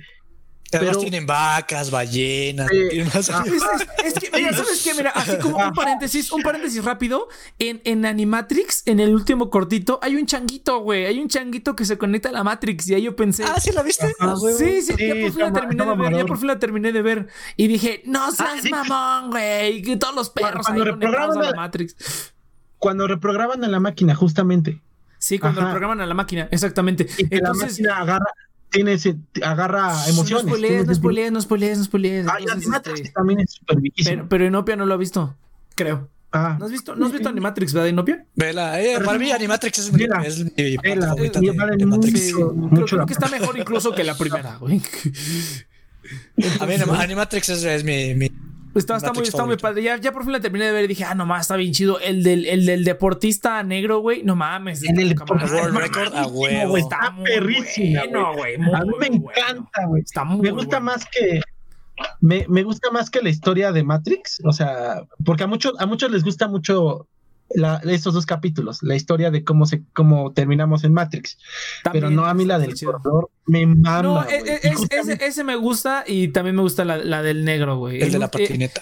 [0.73, 3.41] Además Pero- tienen vacas, ballenas, Eh, tienen más- ah.
[3.47, 4.93] Es, es- es que, mira, ¿sabes qué?
[4.95, 7.29] Mira, así como un paréntesis, un paréntesis rápido.
[7.57, 11.05] En, en Animatrix, en el último cortito, hay un changuito, güey.
[11.05, 12.85] Hay un changuito que se conecta a la Matrix.
[12.89, 13.45] Y ahí yo pensé.
[13.45, 14.07] Ah, ¿sí la viste?
[14.19, 14.33] Ajá.
[14.33, 14.35] Ah.
[14.57, 16.91] Sí, sí, Sí, ya por fin la terminé de ver, ya por fin la terminé
[16.91, 17.27] de ver.
[17.55, 18.69] Y dije, no seas sí.
[18.69, 19.81] mamón, güey.
[19.81, 22.33] Que todos los perros Cuando ahí conectados a reprograman la la- Matrix.
[22.79, 24.81] Cuando reprograman a la máquina, justamente,
[25.19, 25.69] Sí, cuando Ajá.
[25.69, 27.07] reprograman a la máquina, exactamente.
[27.17, 28.25] y que Entonces, la máquina agarra,
[28.69, 30.45] tiene ese- agarra emociones.
[30.45, 32.27] No spoilees, no spoilees, no spoilees, no spoilees.
[32.29, 35.35] Ah, y Animatrix este, también es súper pero, pero Inopia no lo ha visto,
[35.73, 36.07] creo.
[36.31, 38.25] Ah, ¿No has visto, ¿no has visto Animatrix, verdad, Inopia?
[38.35, 40.21] Vela, eh, para mí Animatrix es mi, Vela.
[40.23, 42.19] es mi parte Vela, de- vale de Matrix.
[42.19, 44.81] Sí, mucho, creo, mucho creo la que está mejor incluso que la primera, güey.
[46.59, 48.31] A mí Anima- Animatrix es, es mi, mi-
[48.77, 49.83] Está, está muy, está muy padre.
[49.83, 51.99] Ya, ya por fin la terminé de ver y dije, ah, nomás está bien chido.
[51.99, 54.23] El del, el del deportista negro, güey.
[54.23, 54.83] No mames.
[54.83, 55.15] En el.
[55.17, 56.69] World Record, a huevo.
[56.69, 58.55] güey, Está bueno, güey.
[58.55, 60.01] A mí me encanta, güey.
[60.03, 60.85] Está muy Me gusta bueno.
[60.85, 61.41] más que
[62.21, 65.85] me, me gusta más que la historia de Matrix, o sea, porque a muchos a
[65.85, 67.07] muchos les gusta mucho
[67.55, 71.37] la, estos dos capítulos, la historia de cómo se cómo terminamos en Matrix,
[71.83, 74.01] También pero no a mí la del corredor me mama.
[74.01, 77.45] No, e- e- es- ese, ese me gusta y también me gusta la, la del
[77.45, 78.01] negro, güey.
[78.01, 78.81] El de la Eh, patineta.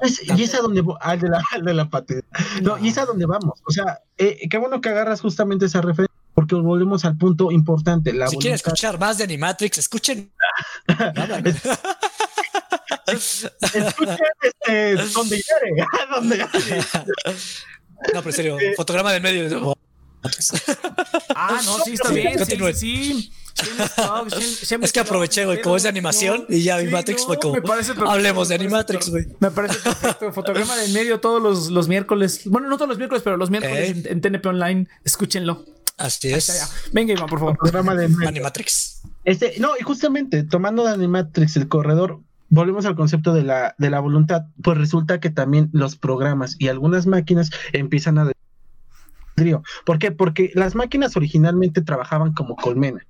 [0.00, 2.26] es- y es a donde el de la, el de la patineta.
[2.62, 3.60] No, y es a donde vamos.
[3.66, 8.12] O sea, eh, qué bueno que agarras justamente esa referencia, porque volvemos al punto importante.
[8.12, 8.72] La Si quieren voluntad.
[8.74, 10.30] escuchar más de Animatrix, escuchen.
[13.06, 15.42] Escuchen este, donde
[16.10, 16.44] donde
[18.14, 19.76] No, pero en serio, fotograma del medio.
[21.34, 22.32] Ah, no, sí, está Sí, bien.
[22.32, 22.72] Sí, continúe.
[22.74, 23.32] sí.
[23.56, 27.20] Shame- shameless Es que aproveché, güey, como es de animación y ya vi sí, Matrix,
[27.22, 29.26] no, fue como, me parece perfecto, hablemos de Animatrix, güey.
[29.40, 30.30] Me parece perfecto.
[30.32, 32.42] Fotograma del medio todos los, los miércoles.
[32.44, 34.86] Bueno, no todos los miércoles, pero los miércoles en, en TNP Online.
[35.04, 35.64] Escúchenlo.
[35.96, 36.68] Así es.
[36.92, 37.56] Venga, Iván, por favor.
[37.56, 39.00] programa de Animatrix.
[39.24, 43.90] Este, no, y justamente tomando de Animatrix el corredor, volvemos al concepto de la, de
[43.90, 48.30] la voluntad, pues resulta que también los programas y algunas máquinas empiezan a.
[49.84, 50.12] ¿Por qué?
[50.12, 53.06] Porque las máquinas originalmente trabajaban como colmena.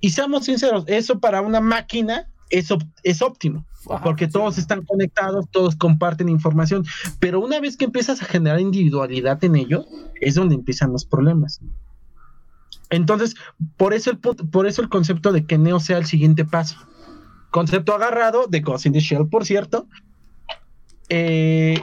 [0.00, 2.68] Y seamos sinceros, eso para una máquina es,
[3.02, 3.64] es óptimo,
[4.02, 4.32] porque sí.
[4.32, 6.84] todos están conectados, todos comparten información,
[7.20, 9.84] pero una vez que empiezas a generar individualidad en ello,
[10.20, 11.60] es donde empiezan los problemas.
[12.90, 13.34] Entonces,
[13.76, 16.76] por eso el punto- por eso el concepto de que Neo sea el siguiente paso.
[17.50, 19.86] Concepto agarrado de Ghost Shell, por cierto.
[21.08, 21.80] Eh,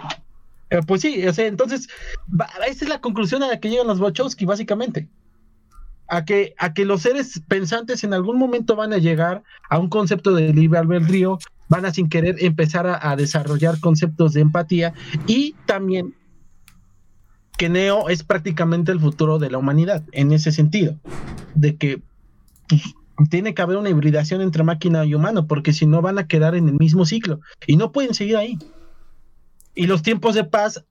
[0.70, 1.88] eh, pues sí, o sea, entonces,
[2.68, 5.08] esa es la conclusión a la que llegan los Wachowski, básicamente.
[6.08, 9.90] A que, a que los seres pensantes en algún momento van a llegar a un
[9.90, 14.94] concepto de libre albedrío, van a sin querer empezar a, a desarrollar conceptos de empatía
[15.26, 16.14] y también
[17.58, 20.96] que Neo es prácticamente el futuro de la humanidad en ese sentido,
[21.56, 22.02] de que
[22.68, 22.84] pues,
[23.30, 26.56] tiene que haber una hibridación entre máquina y humano, porque si no van a quedar
[26.56, 28.58] en el mismo ciclo y no pueden seguir ahí.
[29.74, 30.84] Y los tiempos de paz,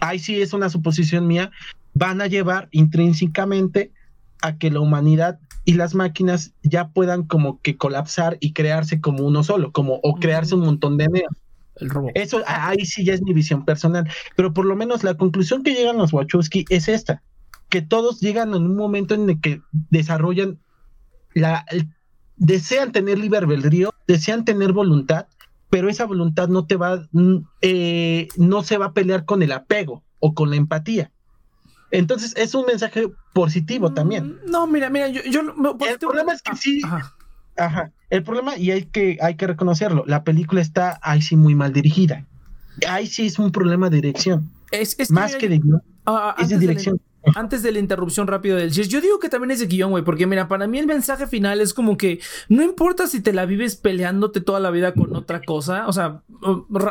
[0.00, 1.50] ahí sí es una suposición mía,
[1.94, 3.92] van a llevar intrínsecamente
[4.42, 9.24] a que la humanidad y las máquinas ya puedan como que colapsar y crearse como
[9.24, 11.28] uno solo, como o crearse un montón de Neo.
[11.76, 12.10] El robo.
[12.14, 15.74] Eso ahí sí ya es mi visión personal, pero por lo menos la conclusión que
[15.74, 17.22] llegan los Wachowski es esta,
[17.68, 20.58] que todos llegan en un momento en el que desarrollan
[21.36, 21.64] la
[22.36, 25.26] desean tener libre albedrío, desean tener voluntad,
[25.70, 29.52] pero esa voluntad no te va mm, eh, no se va a pelear con el
[29.52, 31.10] apego o con la empatía.
[31.90, 34.28] Entonces es un mensaje positivo también.
[34.28, 35.22] Mm, No, mira, mira, yo.
[35.24, 37.14] yo El problema es que sí, Ajá.
[37.58, 37.92] Ajá.
[38.08, 41.72] El problema, y hay que, hay que reconocerlo, la película está ahí sí muy mal
[41.72, 42.24] dirigida.
[42.88, 44.50] Ahí sí es un problema de dirección.
[44.70, 45.60] Es, es Más que de
[46.06, 47.00] ah, es de dirección.
[47.34, 50.04] Antes de la interrupción rápida del Cheers, yo digo que también es de guion, güey,
[50.04, 53.46] porque mira, para mí el mensaje final es como que no importa si te la
[53.46, 56.22] vives peleándote toda la vida con otra cosa, o sea,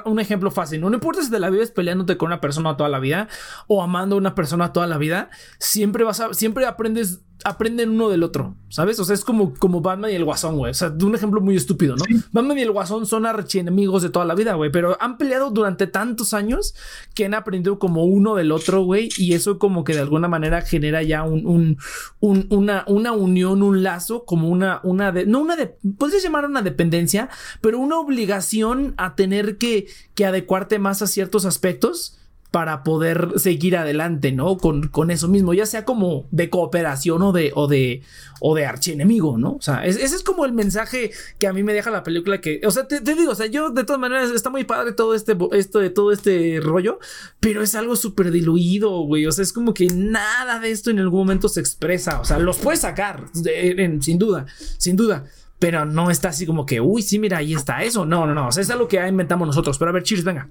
[0.05, 2.89] un ejemplo fácil, no, No importa si te la vives peleándote con una persona toda
[2.89, 3.27] la vida
[3.67, 8.09] o amando a una persona toda la vida, siempre vas a, siempre aprendes, aprenden uno
[8.09, 8.99] del otro, ¿sabes?
[8.99, 11.41] O sea, es como, como Batman y el Guasón, güey, o sea, de un ejemplo
[11.41, 12.03] muy estúpido, ¿no?
[12.31, 15.85] Batman y el Guasón son archienemigos de toda la vida, güey, pero han peleado durante
[15.87, 16.73] tantos años
[17.13, 20.61] que han aprendido como uno del otro, güey, y eso como que de alguna manera
[20.61, 21.77] genera ya un, un-
[22.19, 26.45] un- una, una unión, un lazo, como una, una de, no una de, podrías llamar
[26.45, 27.29] una dependencia,
[27.61, 32.17] pero una obligación a tener que, que adecuarte más a ciertos aspectos
[32.55, 34.55] para poder seguir adelante, ¿no?
[34.55, 38.01] Con, con eso mismo, ya sea como de cooperación o de, o de,
[38.39, 39.55] o de archienemigo, ¿no?
[39.55, 42.39] O sea, es- ese es como el mensaje que a mí me deja la película
[42.39, 44.93] que, o sea, te, te digo, o sea, yo de todas maneras está muy padre
[44.93, 46.97] todo este, esto de todo este rollo,
[47.41, 50.99] pero es algo súper diluido, güey, o sea, es como que nada de esto en
[50.99, 54.45] algún momento se expresa, o sea, los puedes sacar, sin duda,
[54.77, 55.25] sin duda.
[55.57, 58.05] Pero no está así como que, uy, sí, mira, ahí está eso.
[58.05, 58.49] No, no, no.
[58.49, 59.77] O sea, es algo que inventamos nosotros.
[59.77, 60.49] Pero a ver, cheers, venga.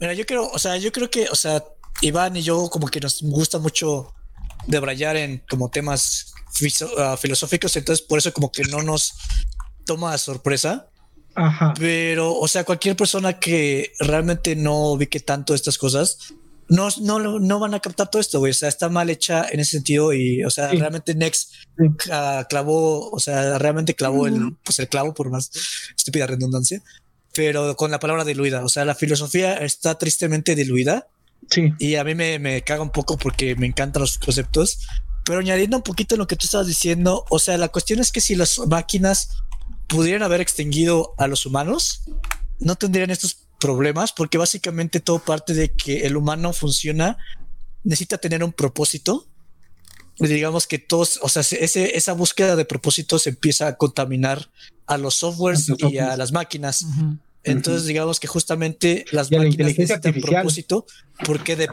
[0.00, 1.64] Mira, yo creo, o sea, yo creo que, o sea,
[2.02, 4.12] Iván y yo como que nos gusta mucho
[4.66, 6.32] debrayar en como temas
[6.98, 9.14] ah, filosóficos, entonces por eso como que no nos
[9.84, 10.88] toma a sorpresa.
[11.34, 11.74] Ajá.
[11.78, 16.18] Pero, o sea, cualquier persona que realmente no ubique tanto estas cosas,
[16.68, 18.50] no, no, no van a captar todo esto, güey.
[18.50, 20.78] O sea, está mal hecha en ese sentido y, o sea, Sí.
[20.78, 21.84] realmente Next Sí.
[22.10, 25.50] ah, clavó, o sea, realmente clavó el, pues el clavo por más
[25.96, 26.82] estúpida redundancia,
[27.36, 28.64] pero con la palabra diluida.
[28.64, 31.06] O sea, la filosofía está tristemente diluida
[31.50, 31.72] Sí.
[31.78, 34.80] y a mí me, me caga un poco porque me encantan los conceptos.
[35.24, 38.10] Pero añadiendo un poquito en lo que tú estabas diciendo, o sea, la cuestión es
[38.10, 39.28] que si las máquinas
[39.86, 42.02] pudieran haber extinguido a los humanos,
[42.58, 47.18] no tendrían estos problemas, porque básicamente todo parte de que el humano funciona,
[47.84, 49.26] necesita tener un propósito.
[50.18, 54.50] Digamos que todos, o sea, ese, esa búsqueda de propósitos empieza a contaminar
[54.86, 56.82] a los softwares y a las máquinas.
[56.82, 57.18] Ujú.
[57.52, 60.42] Entonces, digamos que justamente las Y la máquinas inteligencia necesitan artificial.
[60.42, 60.86] propósito
[61.24, 61.68] porque de...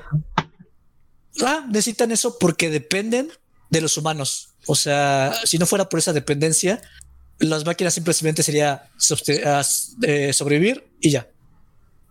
[1.44, 3.30] Ah, necesitan eso porque dependen
[3.70, 4.50] de los humanos.
[4.68, 6.82] O sea, si no fuera por esa dependencia,
[7.40, 8.90] las máquinas simplemente sería
[10.04, 11.28] eh, sobrevivir y ya.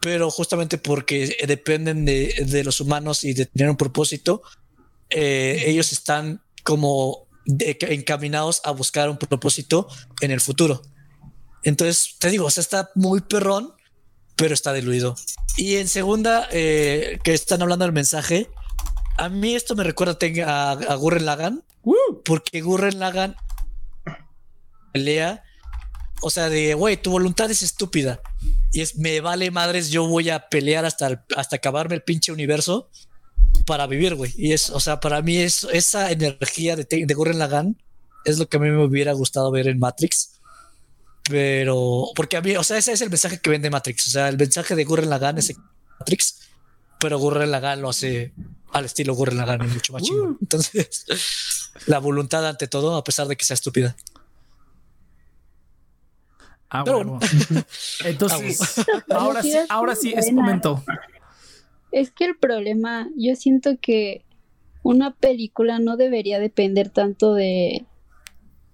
[0.01, 4.43] Pero justamente porque dependen de, de los humanos y de tener un propósito,
[5.11, 9.87] eh, ellos están como de- encaminados a buscar un propósito
[10.21, 10.83] en el futuro.
[11.65, 13.73] Entonces, te digo, o sea, está muy perrón,
[14.37, 15.15] pero está diluido.
[15.57, 18.49] Y en segunda, eh, que están hablando del mensaje,
[19.19, 22.23] a mí esto me recuerda a, a Gurren Lagann, ¡Woo!
[22.25, 23.37] porque Gurren Lagann
[24.93, 25.43] pelea,
[26.23, 28.21] o sea, de, güey, tu voluntad es estúpida.
[28.73, 32.33] Y es, me vale madres, yo voy a pelear hasta, el- hasta acabarme el pinche
[32.33, 32.89] universo
[33.67, 34.33] para vivir, güey.
[34.37, 37.81] Y es, o sea, para mí es esa energía de, de Gurren Lagann
[38.25, 40.41] es lo que a mí me hubiera gustado ver en Matrix.
[41.29, 44.09] Pero, porque a mí, o sea, ese es el mensaje que vende Matrix.
[44.09, 45.55] O sea, el mensaje de Gurren Lagann es
[45.99, 46.41] Matrix,
[46.99, 48.33] pero Gurren Lagann lo hace
[48.73, 50.39] al estilo Gurren Lagann, es mucho más chingón.
[50.41, 51.05] Entonces,
[51.87, 53.97] la voluntad ante todo, a pesar de que sea estúpida.
[56.71, 57.19] Ah, Pero huevo.
[58.05, 60.83] Entonces, Pero ahora sí ahora sí es momento.
[61.93, 64.25] Es que el problema, yo siento que
[64.83, 67.85] una película no debería depender tanto de,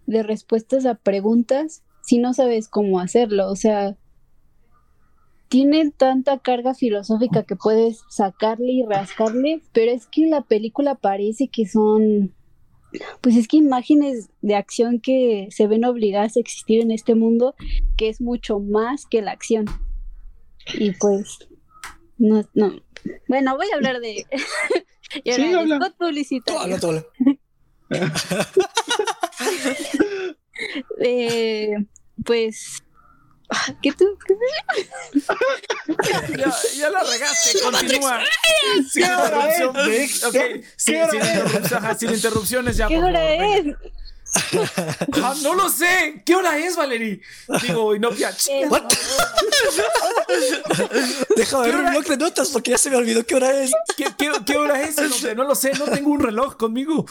[0.07, 3.51] de respuestas a preguntas si no sabes cómo hacerlo.
[3.51, 3.94] O sea,
[5.51, 11.49] tiene tanta carga filosófica que puedes sacarle y rascarle, pero es que la película parece
[11.49, 12.35] que son,
[13.21, 17.55] pues es que imágenes de acción que se ven obligadas a existir en este mundo,
[17.99, 19.66] que es mucho más que la acción.
[20.79, 21.40] Y pues,
[22.16, 22.73] no, no.
[23.29, 24.25] Bueno, voy a hablar de.
[25.25, 25.75] y ahora, Sí, el habla.
[25.77, 26.61] spot publicitario.
[26.61, 27.05] Habla, habla.
[31.01, 31.75] Eh,
[32.25, 32.83] pues.
[33.51, 34.07] ah, ¿Qué tú?
[34.27, 34.35] qué-
[36.37, 38.21] Ya, ya la regaste, continúa.
[38.90, 39.90] Sin ¿Qué hora es, interrupción.
[39.90, 40.25] Vic?
[40.27, 41.29] Ok, ¿Qué- sin, qué hora sin es?
[41.29, 42.88] interrupción, ajá, sin interrupciones ya.
[42.88, 43.64] ¿Qué hora es?
[45.23, 46.23] Ah, no lo sé.
[46.27, 47.23] ¿Qué hora es, Valerie?
[47.62, 48.31] Digo, Inopia.
[48.68, 48.83] What?
[51.35, 53.73] Déjame ver ¿Qué un blog de notas porque ya se me olvidó qué hora es.
[53.97, 54.97] ¿Qué, qué, qué hora es?
[54.99, 57.07] No, sé, no lo sé, no tengo un reloj conmigo.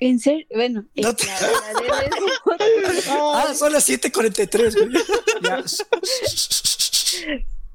[0.00, 1.26] En serio, bueno, No eh, te-
[3.10, 4.74] Ah, son las 7:43.
[4.76, 4.92] güey.
[5.42, 5.62] Ya.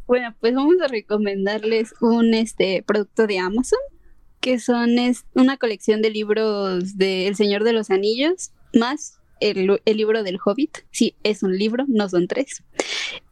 [0.06, 3.80] Bueno, pues vamos a recomendarles un este producto de Amazon,
[4.42, 9.82] que son es una colección de libros de El Señor de los Anillos, más el,
[9.86, 10.80] el libro del Hobbit.
[10.92, 12.64] Sí, es un libro, no son tres.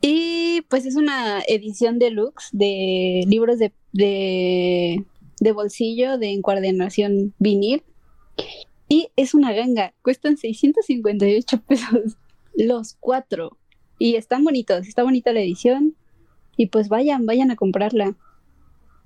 [0.02, 5.04] Y pues es una edición deluxe de libros de, de,
[5.40, 7.84] de bolsillo, de encuadernación vinil.
[8.92, 12.18] Y es una ganga, cuestan 658 pesos
[12.58, 13.58] los cuatro.
[13.98, 15.96] Y están bonitos, está bonita la edición.
[16.58, 18.18] Y pues vayan, vayan a comprarla.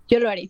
[0.08, 0.50] Yo lo haré.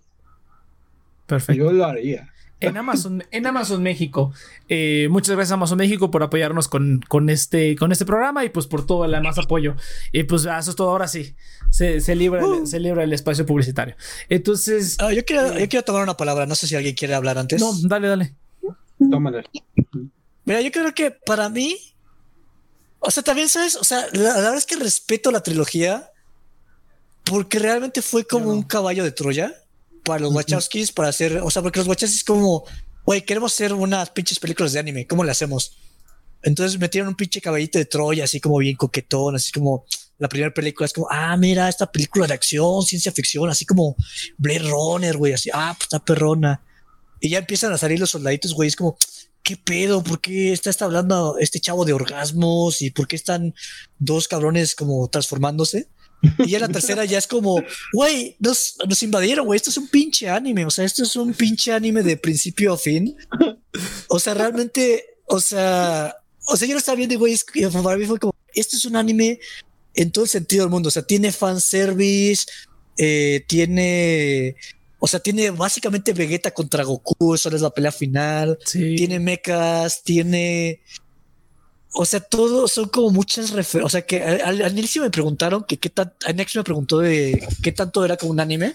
[1.26, 1.66] Perfecto.
[1.66, 2.32] Yo lo haría.
[2.62, 4.32] En Amazon, en Amazon México.
[4.70, 8.68] Eh, muchas gracias Amazon México por apoyarnos con, con, este, con este programa y pues
[8.68, 9.76] por todo el demás apoyo.
[10.14, 10.92] Y pues eso es todo.
[10.92, 11.36] Ahora sí.
[11.72, 12.66] Se, se libra, el, Uh.
[12.66, 13.98] se libra el espacio publicitario.
[14.30, 14.96] Entonces.
[15.02, 16.46] Ah, yo, quiero, yo quiero tomar una palabra.
[16.46, 17.60] No sé si alguien quiere hablar antes.
[17.60, 18.34] No, dale, dale.
[18.98, 19.44] Tómala.
[20.46, 21.78] Mira, yo creo que para mí,
[23.00, 26.12] o sea, también sabes, o sea, la, la verdad es que respeto la trilogía
[27.26, 28.52] porque realmente fue como no.
[28.52, 29.54] un caballo de Troya
[30.04, 32.64] para los Wachowskis para hacer, o sea, porque los Wachowskis como,
[33.06, 35.78] güey, queremos hacer unas pinches películas de anime, ¿cómo le hacemos?
[36.44, 39.86] Entonces metieron un pinche caballito de Troya, así como bien coquetón, así como
[40.20, 43.96] la primera película es como, ah, mira, esta película de acción, ciencia ficción, así como
[44.38, 46.62] Blade Runner, güey, así, ah, pues está perrona.
[47.26, 49.00] Y ya empiezan a salir los soldaditos, güey, es como,
[49.42, 50.04] ¿qué pedo?
[50.04, 52.84] ¿Por qué está, está hablando este chavo de orgasmos?
[52.84, 53.56] ¿Y por qué están
[53.98, 55.88] dos cabrones como transformándose?
[56.38, 60.30] Y ya la tercera ya es como, güey, nos, invadieron, güey, esto es un pinche
[60.30, 63.16] anime, o sea, esto es un pinche anime de principio a fin.
[64.08, 67.98] O sea, realmente, o sea, o sea, yo lo estaba viendo y, güey, que para
[67.98, 69.40] mí fue como, esto es un anime
[69.96, 72.46] en todo el sentido del mundo, o sea, tiene fanservice,
[73.00, 74.56] eh, tiene,
[75.06, 78.96] o sea, tiene básicamente Vegeta contra Goku, eso es la pelea final, Sí.
[78.96, 80.82] tiene mechas, tiene.
[81.94, 83.86] O sea, todo son como muchas referencias.
[83.86, 86.12] O sea, que al inicio me preguntaron que qué tan.
[86.34, 88.74] Nex me preguntó de qué tanto era como un anime.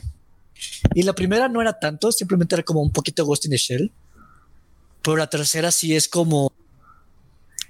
[0.94, 3.90] Y la primera no era tanto, simplemente era como un poquito Ghost in the Shell.
[5.02, 6.52] Pero la tercera sí es como.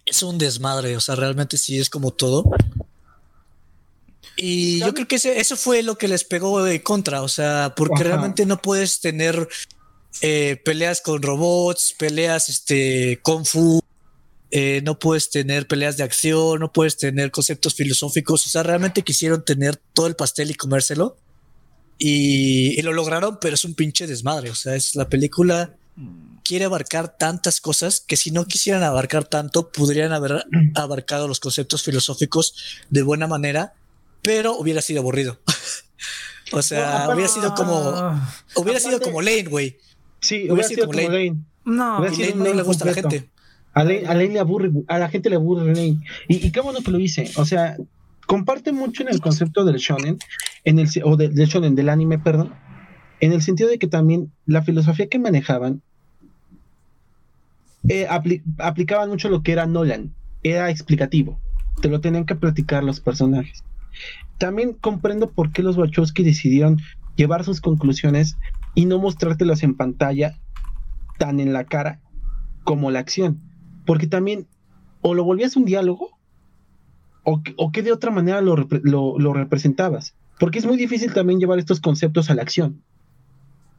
[0.04, 2.44] Es un desmadre, o sea, realmente sí es como todo.
[4.42, 7.74] Y yo creo que ese, eso fue lo que les pegó de contra, o sea,
[7.76, 8.04] porque Ajá.
[8.04, 9.48] realmente no puedes tener
[10.22, 13.82] eh, peleas con robots, peleas este, kung fu,
[14.50, 19.02] eh, no puedes tener peleas de acción, no puedes tener conceptos filosóficos, o sea, realmente
[19.02, 21.18] quisieron tener todo el pastel y comérselo.
[21.98, 25.76] Y, y lo lograron, pero es un pinche desmadre, o sea, es la película
[26.44, 31.82] quiere abarcar tantas cosas que si no quisieran abarcar tanto, podrían haber abarcado los conceptos
[31.82, 32.54] filosóficos
[32.88, 33.74] de buena manera,
[34.22, 35.38] pero hubiera sido aburrido.
[36.52, 39.76] o sea, No, hubiera sido como, Ah, hubiera sido como Lane, güey.
[40.20, 41.36] Sí, Hubiera hubiera sido sido como Lane.
[41.64, 43.28] no, Y Lane no le gusta a la gente.
[43.72, 46.00] A Lane, a Lane le aburre, a la gente le aburre Lane.
[46.28, 47.30] Y, y qué bueno que lo hice.
[47.36, 47.76] O sea,
[48.26, 50.18] comparte mucho en el concepto del shonen,
[50.64, 52.52] en el, o del, del shonen, del anime, perdón,
[53.20, 55.82] en el sentido de que también la filosofía que manejaban
[57.88, 60.12] eh, apli- aplicaban mucho lo que era Nolan,
[60.42, 61.40] era explicativo,
[61.80, 63.62] te lo tenían que platicar los personajes.
[64.38, 66.78] También comprendo por qué los Wachowski decidieron
[67.16, 68.36] llevar sus conclusiones
[68.74, 70.38] y no mostrártelas en pantalla
[71.18, 72.00] tan en la cara
[72.64, 73.40] como la acción.
[73.84, 74.46] Porque también
[75.02, 76.10] o lo volvías un diálogo
[77.24, 80.14] o, o que de otra manera lo, lo- representabas.
[80.38, 82.82] Porque es muy difícil también llevar estos conceptos a la acción.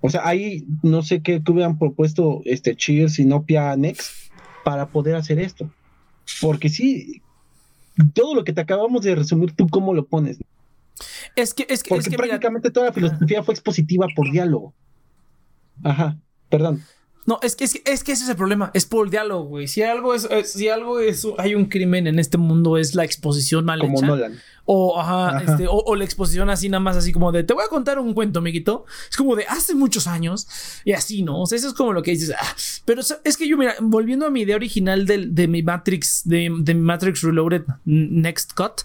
[0.02, 4.32] O sea, ahí no sé qué, qué hubieran propuesto este Cheers y Nopia Next
[4.64, 5.72] para poder hacer esto.
[6.40, 7.22] Porque sí,
[8.14, 10.40] todo lo que te acabamos de resumir, tú cómo lo pones.
[11.36, 14.32] es que, es que, Porque es que mira, prácticamente toda la filosofía fue expositiva por
[14.32, 14.74] diálogo.
[15.84, 16.18] Ajá,
[16.50, 16.82] perdón.
[17.28, 19.44] No, es que, es que, es que ese es el problema, es por el diálogo,
[19.46, 19.68] güey.
[19.68, 23.04] Si algo es, es- si algo es, hay un crimen en este mundo es la
[23.04, 24.08] exposición mal Como hecha.
[24.08, 24.40] Nolan.
[24.66, 25.52] O, ajá, Ajá.
[25.52, 28.00] este, o, o la exposición así nada más así como de, te voy a contar
[28.00, 28.86] un cuento, amiguito.
[29.10, 30.48] Es como de hace muchos años
[30.86, 31.42] y así, ¿no?
[31.42, 32.34] O sea, eso es como lo que dices.
[32.40, 32.56] ah,
[32.86, 36.50] pero es que yo, mira, volviendo a mi idea original del- de, mi Matrix, de,
[36.60, 38.82] de mi Matrix Reloaded Next Cut,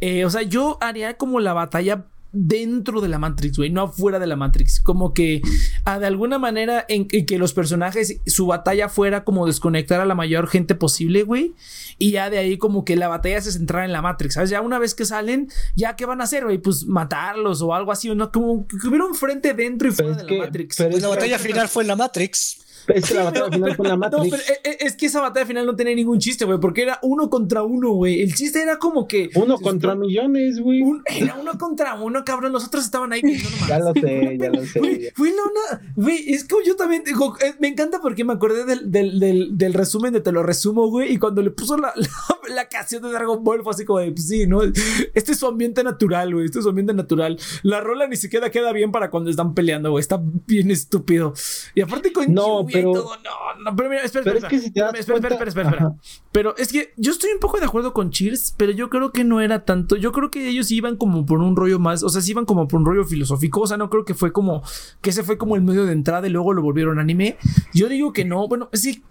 [0.00, 4.18] eh, o sea, yo haría como la batalla dentro de la Matrix, güey, no afuera
[4.18, 4.80] de la Matrix.
[4.80, 5.42] Como que
[5.84, 10.04] ah, de alguna manera en, en que los personajes, su batalla fuera como desconectar a
[10.04, 11.54] la mayor gente posible, güey.
[11.98, 14.50] Y ya de ahí como que la batalla se centrara en la Matrix, ¿sabes?
[14.50, 17.92] Ya una vez que salen, ya qué van a hacer, güey, pues matarlos o algo
[17.92, 20.76] así, o no, como que hubiera un frente dentro y fuera de que- la Matrix.
[20.76, 22.58] pero Pues es la batalla final fue en la Matrix.
[22.94, 25.06] Es que la batalla pero- final fue en la No, pero eh, eh, es que
[25.06, 28.22] esa batalla final no tenía ningún chiste, güey, porque era uno contra uno, güey.
[28.22, 29.30] El chiste era como que.
[29.34, 30.82] Uno contra millones, güey.
[30.82, 32.52] un- era uno contra uno, cabrón.
[32.52, 33.22] Los otros estaban ahí.
[33.22, 33.40] nomás.
[33.68, 34.78] Ya lo sé, ya lo sé.
[34.80, 35.92] Güey, fue la una.
[35.96, 37.02] Güey, es como yo también.
[37.04, 40.42] digo, eh, me encanta porque me acordé del, del, del, del resumen de Te lo
[40.42, 41.12] resumo, güey.
[41.12, 42.08] Y cuando le puso la, la,
[42.54, 44.62] la canción de Dragon Ball, fue así como de, pues sí, ¿no?
[44.62, 46.46] Este es su ambiente natural, güey.
[46.46, 47.38] Este es su ambiente natural.
[47.62, 50.00] La rola ni siquiera queda bien para cuando están peleando, güey.
[50.00, 51.32] Está bien estúpido.
[51.74, 53.16] Y aparte con No, pero- y todo.
[53.16, 54.54] No, no, pero mira, espera, Pero espera.
[54.56, 55.86] es que si te das espera, espera, cuenta- espera, espera, espera.
[55.90, 56.24] Ajá.
[56.32, 59.24] Pero es que yo estoy un poco de acuerdo con Cheers, pero yo creo que
[59.24, 59.96] no era tanto.
[59.96, 62.66] Yo creo que ellos iban como por un rollo más, o sea, sí iban como
[62.68, 63.60] por un rollo filosófico.
[63.60, 64.62] O sea, no creo que fue como
[65.00, 67.36] que ese fue como el medio de entrada y luego lo volvieron anime.
[67.74, 69.02] Yo digo que no, bueno, sí,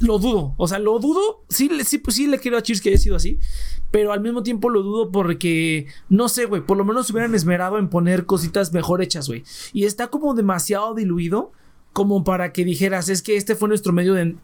[0.00, 0.54] lo dudo.
[0.58, 1.44] O sea, lo dudo.
[1.48, 3.38] Sí, sí, pues sí le quiero a Cheers que haya sido así,
[3.90, 7.34] pero al mismo tiempo lo dudo porque no sé, güey, por lo menos se hubieran
[7.34, 9.42] esmerado en poner cositas mejor hechas, güey.
[9.72, 11.52] Y está como demasiado diluido
[11.96, 14.36] como para que dijeras, es que este fue nuestro medio de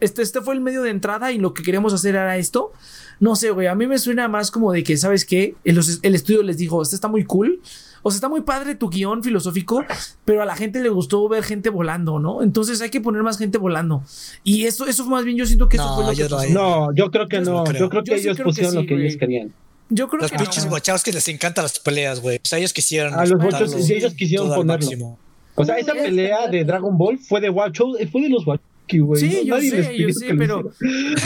[0.00, 2.72] este, este fue el medio de entrada y lo que queríamos hacer era esto.
[3.20, 5.54] No sé, güey, a mí me suena más como de que, ¿sabes qué?
[5.64, 7.60] El, el estudio les dijo, este está muy cool.
[8.02, 9.84] O sea, está muy padre tu guion filosófico,
[10.24, 12.42] pero a la gente le gustó ver gente volando, ¿no?
[12.42, 14.02] Entonces hay que poner más gente volando.
[14.42, 16.48] Y eso, eso más bien yo siento que eso No, fue lo yo que pasó.
[16.50, 17.64] No, yo creo que Yo no.
[17.64, 17.80] creo.
[17.80, 19.06] Yo creo que Yo sí ellos que pusieron sí, lo que güey.
[19.06, 19.54] ellos querían.
[19.88, 20.70] Yo creo Los que pinches no.
[20.70, 22.36] guachados que les encantan las peleas, güey.
[22.36, 23.14] O sea, ellos quisieron.
[23.14, 25.16] A los guachos, sí, ellos quisieron ponerlo.
[25.56, 28.46] O sea, esa Uy, es pelea de Dragon Ball fue de Wacho, fue de los
[28.46, 29.20] Wachowski, güey.
[29.20, 30.72] Sí, No- yo nadie sé, yo sé, pero-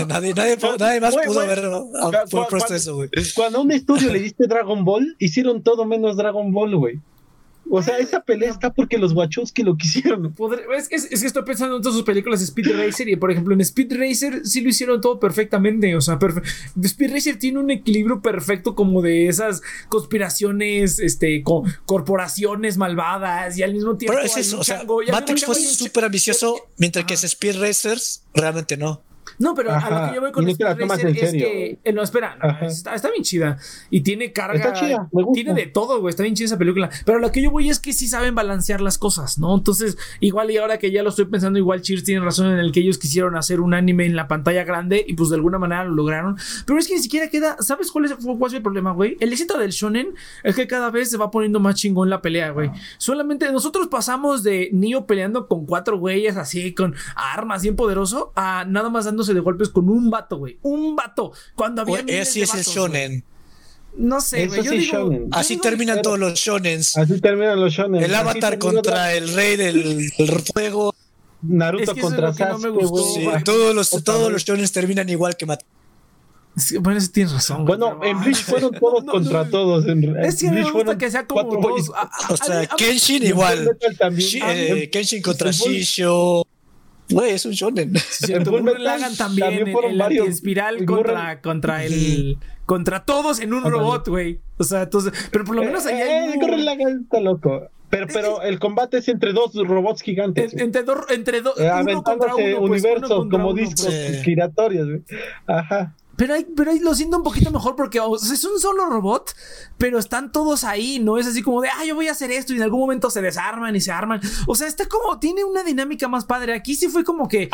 [0.08, 3.08] nadie, nadie, nadie más pudo haber ah, eso, güey.
[3.34, 7.00] Cuando a un estudio le diste Dragon Ball, hicieron todo menos Dragon Ball, güey.
[7.72, 10.34] O sea, esa pelea está porque los Wachowski lo quisieron.
[10.76, 13.30] Es, es- es que estoy pensando en todas sus películas de Speed Racer y por
[13.30, 16.42] ejemplo en Speed Racer sí lo hicieron todo perfectamente, o sea, perfe-
[16.82, 23.62] Speed Racer tiene un equilibrio perfecto como de esas conspiraciones, este, co- corporaciones malvadas y
[23.62, 27.26] al mismo tiempo Pero es eso, o sea, Matrix fue súper ambicioso, mientras que Ajá.
[27.26, 29.02] Speed Racers realmente no.
[29.41, 31.93] No, pero a lo que yo voy con no Speed Racer en es que eh,
[31.93, 33.57] no espera, no, está, está bien chida
[33.88, 35.34] y tiene carga, Está chida, me gusta.
[35.34, 36.91] tiene de todo, güey, está bien chida esa película.
[37.07, 39.57] Pero lo que yo voy es que sí saben balancear las cosas, ¿no?
[39.57, 42.70] Entonces, igual y ahora que ya lo estoy pensando, igual Cheers tiene razón en el
[42.70, 45.84] que ellos quisieron hacer un anime en la pantalla grande y pues de alguna manera
[45.84, 46.36] lo lograron.
[46.66, 49.16] Pero es que ni siquiera queda, ¿sabes cuál es, cuál es el problema, güey?
[49.20, 50.14] El éxito del shonen
[50.45, 52.70] es que cada vez se va poniendo más chingón la pelea, güey.
[52.99, 58.66] Solamente nosotros pasamos de Neo peleando con cuatro güeyes así, con armas bien poderoso, a
[58.68, 60.58] nada más dándose de golpes con un vato, güey.
[60.62, 61.32] Un vato.
[61.54, 63.24] Cuando había Güey, miles Ese de es el vatos, shonen.
[63.96, 64.62] No sé, güey.
[64.62, 65.10] Yo sí, digo.
[65.32, 66.96] Así digo- terminan pero- todos los shonens.
[66.96, 68.02] Así terminan los shonen.
[68.02, 70.94] El avatar contra el rey del, del fuego.
[71.42, 73.14] Naruto Es que eso es contra no me Sasuke, gustó.
[73.14, 74.32] Sí, todos los, Otra todos vez.
[74.34, 75.62] los shonens terminan igual que Mat.
[76.56, 77.64] Sí, bueno, eso tienes razón.
[77.64, 79.86] Bueno, en Bleach fueron todos no, contra no, todos.
[79.86, 82.60] En, Es que me Bleach gusta fueron que sea como cuatro a- a- O sea,
[82.60, 83.76] a Kenshin igual.
[83.98, 84.42] También.
[84.42, 86.46] Ah, eh, en- Kenshin contra Shisho.
[87.11, 87.92] Güey, es un shonen.
[87.96, 90.28] Sí, Metal Lagann también, también el, fueron el varios.
[90.28, 94.38] espiral El contra, contra el contra todos en un robot, güey.
[94.58, 97.68] O sea, entonces, pero por lo menos allá Eh, hay eh, Gurren Lagann está loco.
[97.88, 100.52] Pero, pero el combate es entre dos robots gigantes.
[100.54, 103.50] en- entre dos entre dos Eh, uno contra aventándose uno, pues, uno universos contra como
[103.50, 104.22] uno, discos pues.
[104.22, 104.86] Giratorios.
[104.86, 105.02] güey.
[105.48, 105.94] Ajá.
[106.20, 109.34] Pero ahí, pero ahí lo siento un poquito mejor porque es un solo robot,
[109.78, 112.52] pero están todos ahí, no es así como de, ah, yo voy a hacer esto
[112.52, 114.20] y en algún momento se desarman y se arman.
[114.46, 116.52] O sea, está como, tiene una dinámica más padre.
[116.52, 117.48] Aquí sí fue como que...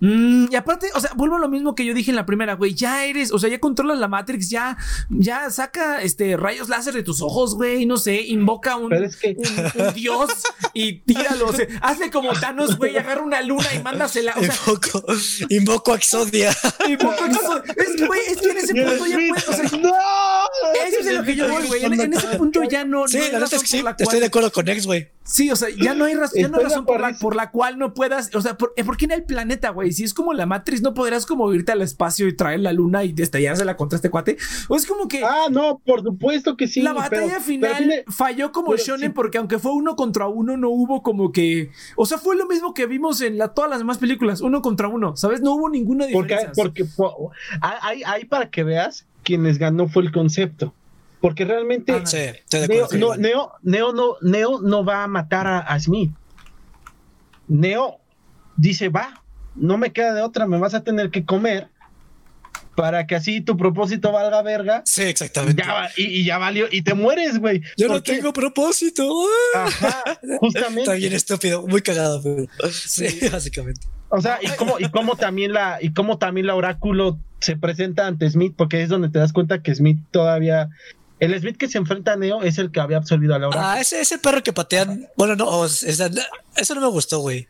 [0.00, 2.54] mm, y aparte, o sea, vuelvo a lo mismo que yo dije en la primera,
[2.54, 4.76] güey, ya eres, o sea, ya controlas la Matrix, ya,
[5.10, 9.36] ya saca este rayos láser de tus ojos, güey, no sé, invoca un, es que
[9.36, 10.30] un, un dios
[10.74, 14.54] y tíralo, o sea, hazle como Thanos, güey, agarra una luna y mándasela, o sea,
[14.66, 15.04] Invoco,
[15.48, 16.54] invoco a Exodia.
[16.88, 17.62] invoca eso.
[17.76, 19.92] Es que, güey, es que en ese punto ya puedes, o sea, ¡No!
[20.86, 21.84] eso es de lo que yo voy, güey.
[21.84, 23.84] En, en ese punto ya no, Sí, no hay la razón es que sí, por
[23.84, 25.08] la estoy de acuerdo con Ex, güey.
[25.24, 27.20] Sí, o sea, ya no hay, raz- ya no hay razón por la, acuerdo.
[27.20, 28.32] por la cual no puedas.
[28.34, 29.85] O sea, por, eh, ¿por qué en el planeta, güey?
[29.92, 33.04] Si es como la Matrix, no podrás como irte al espacio y traer la luna
[33.04, 34.36] y destallársela contra este cuate.
[34.68, 35.24] O es como que.
[35.24, 36.82] Ah, no, por supuesto que sí.
[36.82, 39.14] la batalla pero final tiene- falló como shonen sí.
[39.14, 42.74] porque aunque fue uno contra uno no hubo como que o sea fue lo mismo
[42.74, 46.06] que vimos en la, todas las demás películas uno contra uno sabes no hubo ninguna
[46.06, 46.84] diferencia porque
[47.60, 50.74] ahí para que veas, quienes ganó fue el concepto.
[51.20, 52.18] Porque realmente Ah, Sí,
[52.68, 56.12] Neo, no, Neo, Neo, no, Neo no va a matar a, a Smith.
[57.48, 57.98] Neo
[58.56, 59.22] dice, va,
[59.56, 61.68] no me queda de otra, me vas a tener que comer
[62.76, 64.82] para que así tu propósito valga verga.
[64.84, 65.62] Sí, exactamente.
[65.66, 67.62] Ya y, y ya valió, y te mueres, güey.
[67.76, 69.10] Yo no tengo propósito.
[69.54, 70.94] Ajá, Está justamente.
[70.94, 73.80] bien estúpido, muy cagado, pero sí, básicamente.
[74.10, 78.06] O sea, y cómo, y cómo también la, y cómo también la oráculo se presenta
[78.06, 80.68] ante Smith, porque es donde te das cuenta que Smith todavía.
[81.18, 83.66] El Smith que se enfrenta a Neo es el que había absorbido a la oráculo.
[83.66, 85.08] Ah, ese, ese perro que patean.
[85.16, 87.48] Bueno, no, eso no me gustó, güey.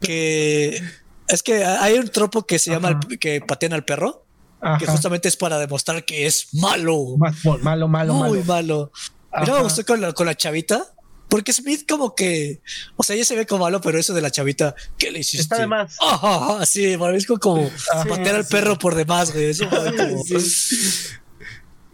[0.00, 0.82] Que
[1.28, 3.00] es que hay un tropo que se llama Ajá.
[3.10, 4.24] el- que patean al perro,
[4.60, 4.92] que Ajá.
[4.92, 7.16] justamente es para demostrar que es malo.
[7.42, 8.44] Por- malo, malo, muy malo.
[8.44, 8.92] malo.
[9.32, 9.62] Y no me Ajá.
[9.62, 10.90] gustó con la, con la chavita.
[11.28, 12.60] Porque Smith como que,
[12.96, 15.42] o sea, ella se ve como malo, pero eso de la chavita, ¿qué le hiciste?
[15.42, 15.96] Está de más.
[16.02, 18.04] Ajá, ajá, sí, bueno, es como, Ajá.
[18.04, 19.46] patear al perro por demás, güey.
[19.46, 19.82] Eso como-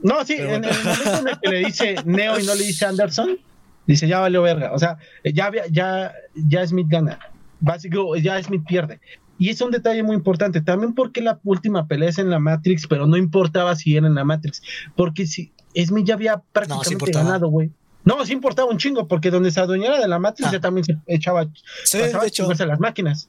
[0.03, 0.69] No, sí, Pero en, bueno.
[0.69, 3.39] en el momento en el que le dice Neo y no le dice Anderson,
[3.87, 4.73] dice ya valió verga.
[4.73, 7.19] O sea, ya, ya, ya Smith gana.
[7.61, 9.01] Básico, ya Smith pierde.
[9.39, 10.61] Y es un detalle muy importante.
[10.61, 14.15] También porque la última pelea es en la Matrix, pero no importaba si era en
[14.15, 14.63] la Matrix.
[14.97, 17.25] Porque si Smith ya había prácticamente importaba.
[17.25, 17.71] ganado, güey.
[18.05, 20.53] No, sí importaba un chingo, porque donde se adueñara de la Matrix Ah.
[20.53, 21.45] ya también se echaba,
[21.85, 23.29] Sí, pasaba de a hecho, las máquinas.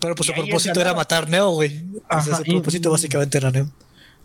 [0.00, 1.84] pero pues su y propósito era matar Neo, güey.
[1.94, 3.70] O sea, Ajá, su y- propósito básicamente era Neo.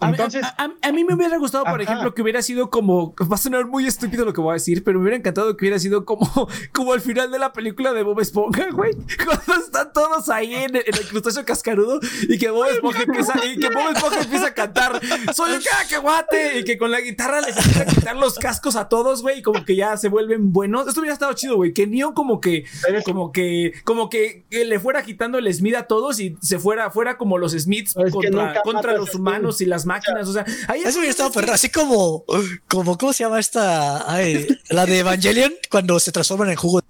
[0.01, 1.83] Entonces, a, a- a mí me hubiera gustado, por Ajá.
[1.83, 3.13] ejemplo, que hubiera sido como.
[3.15, 5.63] Va a sonar muy estúpido lo que voy a decir, pero me hubiera encantado que
[5.63, 6.27] hubiera sido como,
[6.73, 8.93] como al final de la película de Bob Esponja, güey.
[9.25, 13.33] Cuando están todos ahí en, el- en el crustáceo cascarudo y que Bob Esponja empieza,
[13.45, 14.99] y que Bob Esponja empieza a cantar
[15.33, 18.89] Soy un cacahuate y que con la guitarra les empieza a quitar los cascos a
[18.89, 20.87] todos, güey, y como que ya se vuelven buenos.
[20.87, 21.73] Esto hubiera estado chido, güey.
[21.73, 22.65] Que Neo como que,
[23.05, 26.89] como que, como que, que le fuera quitando el Smith a todos y se fuera,
[26.91, 30.27] fuera como los Smiths Es contra, contra los humanos y las máquinas.
[30.27, 32.23] O sea, ahí Eso hubiera estado perro, así como,
[32.67, 34.11] como, ¿cómo se llama esta?
[34.11, 36.81] Ay, la de Evangelion, cuando se transforman en jugo.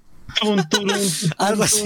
[1.38, 1.86] Algo así.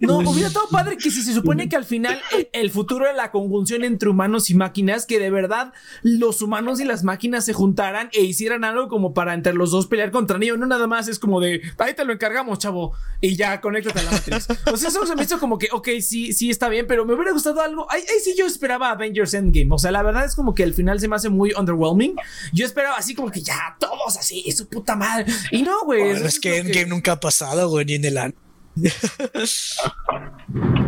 [0.00, 3.14] No, hubiera estado padre que si se supone que al final el, el futuro era
[3.14, 5.72] la conjunción entre humanos y máquinas, que de verdad
[6.02, 9.86] los humanos y las máquinas se juntaran e hicieran algo como para entre los dos
[9.86, 10.56] pelear contra Neo.
[10.56, 14.02] No nada más es como de, ahí te lo encargamos, chavo, y ya, conéctate a
[14.02, 14.46] la matriz.
[14.72, 17.14] O sea, eso se me hizo como que, ok, sí, sí está bien, pero me
[17.14, 17.90] hubiera gustado algo.
[17.90, 19.68] Ahí, ahí sí yo esperaba Avengers Endgame.
[19.70, 22.16] O sea, la verdad es como que el final se me hace muy underwhelming.
[22.52, 25.32] Yo esperaba así como que ya, todos así, su puta madre.
[25.50, 26.02] Y no, güey.
[26.02, 28.34] Bueno, es que Endgame nunca ha pasado, güey, ni en el año.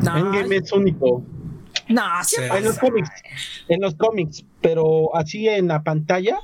[0.05, 1.25] No, Endgame es único.
[1.89, 2.37] no, Sí.
[2.41, 3.11] En los cómics,
[3.69, 6.39] en los cómics, pero así en la pantalla.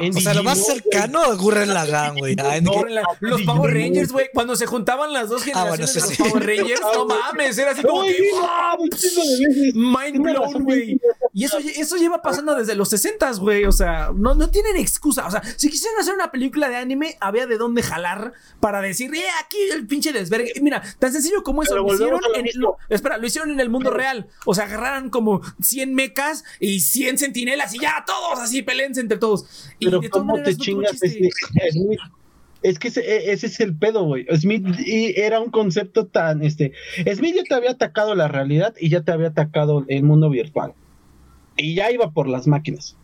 [0.00, 2.36] En O sea, lo más cercano a Gurren Lagann, güey.
[2.38, 5.86] Ah, Endgame- Ahora la- los Power Rangers, güey, cuando se juntaban las dos Ah, bueno,
[5.86, 6.22] generaciones de los sí.
[6.22, 9.74] Power Rangers, no mames, era así como que veces.
[9.74, 11.00] mind blown, güey.
[11.32, 13.64] Y eso, eso lleva pasando desde los 60, güey.
[13.64, 15.26] O sea, no, no tienen excusa.
[15.26, 19.14] O sea, si quisieran hacer una película de anime, había de dónde jalar para decir,
[19.14, 20.52] eh, aquí el pinche desvergue.
[20.60, 21.72] Mira, tan sencillo como eso.
[21.74, 24.26] Pero Lo hicieron en el, lo- espera, lo hicieron en el mundo real.
[24.44, 29.18] O sea, agarraran como 100 mecas y 100 centinelas y ya, todos así, peleense entre
[29.18, 29.46] todos.
[29.86, 32.00] Pero ¿cómo maneras te chingas este Smith?
[32.62, 34.26] Es que ese, e- ese es el pedo, güey.
[34.36, 36.72] Smith y- era un concepto tan, este,
[37.14, 40.74] Smith ya te había atacado la realidad y ya te había atacado el mundo virtual.
[41.56, 42.96] Y ya iba por las máquinas.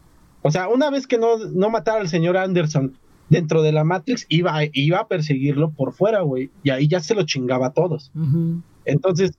[0.43, 2.97] O sea, una vez que no, no matara al señor Anderson
[3.31, 6.51] dentro de la Matrix, iba, a- iba a perseguirlo por fuera, güey.
[6.63, 8.13] Y ahí ya se lo chingaba a todos.
[8.85, 9.33] Entonces,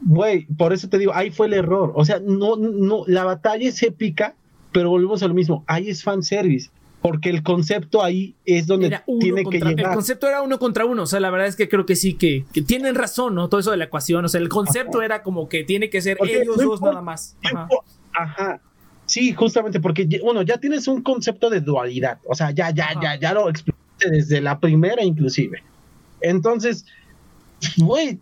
[0.00, 1.92] güey, por eso te digo, ahí fue el error.
[1.94, 4.34] O sea, no, no, la batalla es épica,
[4.74, 5.64] pero volvemos a lo mismo.
[5.66, 6.68] Ahí es fanservice.
[7.00, 8.88] Porque el concepto ahí es donde
[9.20, 9.94] tiene que contra- el llegar.
[9.94, 11.02] concepto era uno contra uno.
[11.02, 13.48] O sea, la verdad es que creo que sí, que, que tienen razón, ¿no?
[13.50, 14.24] Todo eso de la ecuación.
[14.24, 17.02] O sea, el concepto era como que tiene que ser Porque ellos no dos nada
[17.02, 17.36] más.
[18.14, 18.60] Ajá.
[19.06, 22.20] Sí, justamente porque, bueno, ya tienes un concepto de dualidad.
[22.26, 23.00] O sea, ya, ya, Ajá.
[23.02, 25.62] ya, ya lo explicaste desde la primera, inclusive.
[26.22, 26.86] Entonces,
[27.76, 28.18] güey,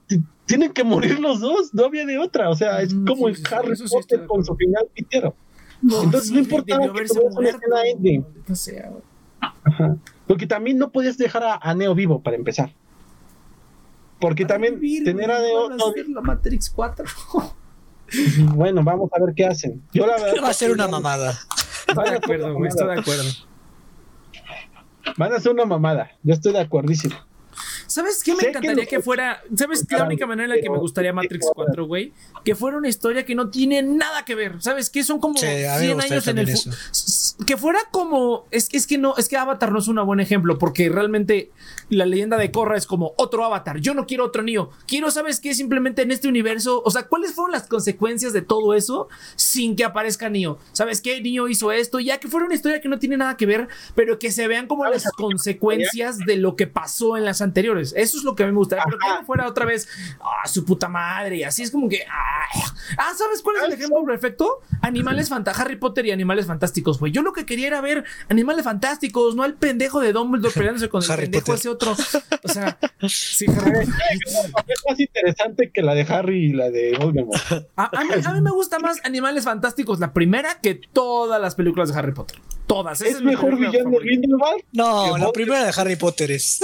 [0.46, 2.50] tienen que morir los dos, no había de otra.
[2.50, 5.36] O sea, es Ujú, como sí, el Harry sí Potter con su final pitero.
[5.82, 8.24] No, Entonces, no importaba que una escena endgame.
[8.54, 9.02] sea, güey.
[9.64, 9.96] Ajá.
[10.26, 12.72] Porque también no podías dejar a, a Neo vivo para empezar.
[14.20, 15.64] Porque Para también vivir, tener a Neo.
[15.64, 17.04] van a no- hacer la Matrix 4.
[18.54, 19.82] bueno, vamos a ver qué hacen.
[19.92, 20.42] Yo la verdad.
[20.44, 21.36] Va a ser una mamada.
[21.88, 23.24] Estoy de acuerdo, güey, estoy de acuerdo.
[25.16, 26.10] Van a hacer una mamada.
[26.22, 27.16] Yo estoy de acuerdísimo.
[27.92, 29.42] ¿Sabes qué me Sé encantaría que fuera?
[29.54, 29.96] ¿Sabes qué?
[29.96, 32.12] La única manera en la que me gustaría Matrix 4, güey?
[32.44, 34.62] Que fuera una historia que no tiene nada que ver.
[34.62, 35.04] ¿Sabes qué?
[35.04, 36.78] Son como Sí, a mí me 100 gustaría años en el también fu- eso.
[36.90, 38.46] s- Que fuera como.
[38.50, 40.58] Es, es que no, es que Avatar no es un buen ejemplo.
[40.58, 41.50] Porque realmente
[41.88, 43.78] la leyenda de Korra es como otro Avatar.
[43.78, 44.70] Yo no quiero otro Neo.
[44.86, 45.54] Quiero, ¿sabes qué?
[45.54, 46.82] Simplemente en este universo.
[46.84, 50.58] O sea, ¿cuáles fueron las consecuencias de todo eso sin que aparezca Neo?
[50.72, 51.20] ¿Sabes qué?
[51.20, 52.00] Neo hizo esto.
[52.00, 54.66] Ya que fuera una historia que no tiene nada que ver, pero que se vean
[54.66, 57.94] como las consecuencias de lo que pasó en las anteriores.
[57.96, 58.84] Eso es lo que a mí me gustaría.
[58.84, 59.88] Pero que no fuera otra vez
[60.20, 61.36] ah, su puta madre.
[61.36, 62.04] Y así es como que.
[62.08, 62.46] Ah,
[62.98, 64.60] ah, ¿sabes cuál es el ejemplo perfecto?
[64.80, 65.62] Animales fantásticos.
[65.62, 67.12] Harry Potter y animales fantásticos, güey.
[67.12, 71.02] Yo lo que quería era ver animales fantásticos, no al pendejo de Dumbledore peleándose con
[71.02, 71.58] el Harry pendejo Potter.
[71.58, 71.96] ese otro.
[72.42, 73.80] O sea, sí, Harry
[74.68, 77.40] Es más interesante que la de Harry y la de Voldemort.
[77.76, 81.54] A, a mí, a mí me gusta más Animales Fantásticos, la primera, que todas las
[81.54, 82.38] películas de Harry Potter.
[82.66, 83.00] Todas.
[83.02, 84.04] ¿Es mi mejor película villano de favorita.
[84.04, 84.62] Grindelwald?
[84.72, 86.60] No, ¿Qué la primera de Harry Potter es.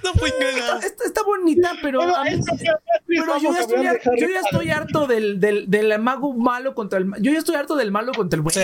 [0.04, 0.78] no fue nada.
[0.80, 3.84] Está, está bonita, pero, Bueno, a mí- eso ya- pero yo, ya estoy,
[4.20, 7.74] yo ya estoy harto del, del, del mago malo contra el Yo ya estoy harto
[7.76, 8.54] del malo contra el bueno.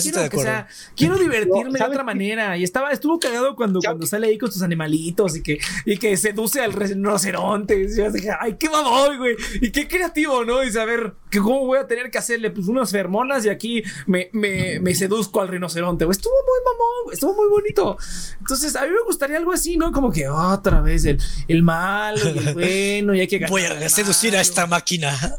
[0.00, 2.56] Sí, quiero, que sea- quiero divertirme No, de ¿sabes otra manera.
[2.56, 6.16] Y estaba, estuvo cagado cuando, cuando sale ahí con sus animalitos y que, y que
[6.16, 7.82] seduce al rinoceronte.
[7.82, 9.36] Y yo dije, ay, qué mamón, güey.
[9.60, 10.62] Y qué creativo, ¿no?
[10.62, 14.30] Y saber que cómo voy a tener que hacerle pues, unas fermonas y aquí me,
[14.32, 16.12] me, me seduzco al rinoceronte, güey.
[16.16, 17.14] Estuvo muy mamón, güey.
[17.14, 17.96] Estuvo muy bonito.
[18.38, 19.90] Entonces, a mí me gustaría algo así, ¿no?
[19.92, 21.18] Como que otra vez el,
[21.48, 25.14] el malo y el bueno y hay que Voy a seducir a esta máquina.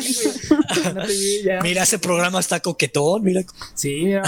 [0.00, 1.58] Sí, güey.
[1.62, 3.22] Mira, ese programa está coquetón.
[3.22, 3.42] Mira.
[3.74, 4.22] Sí, mira,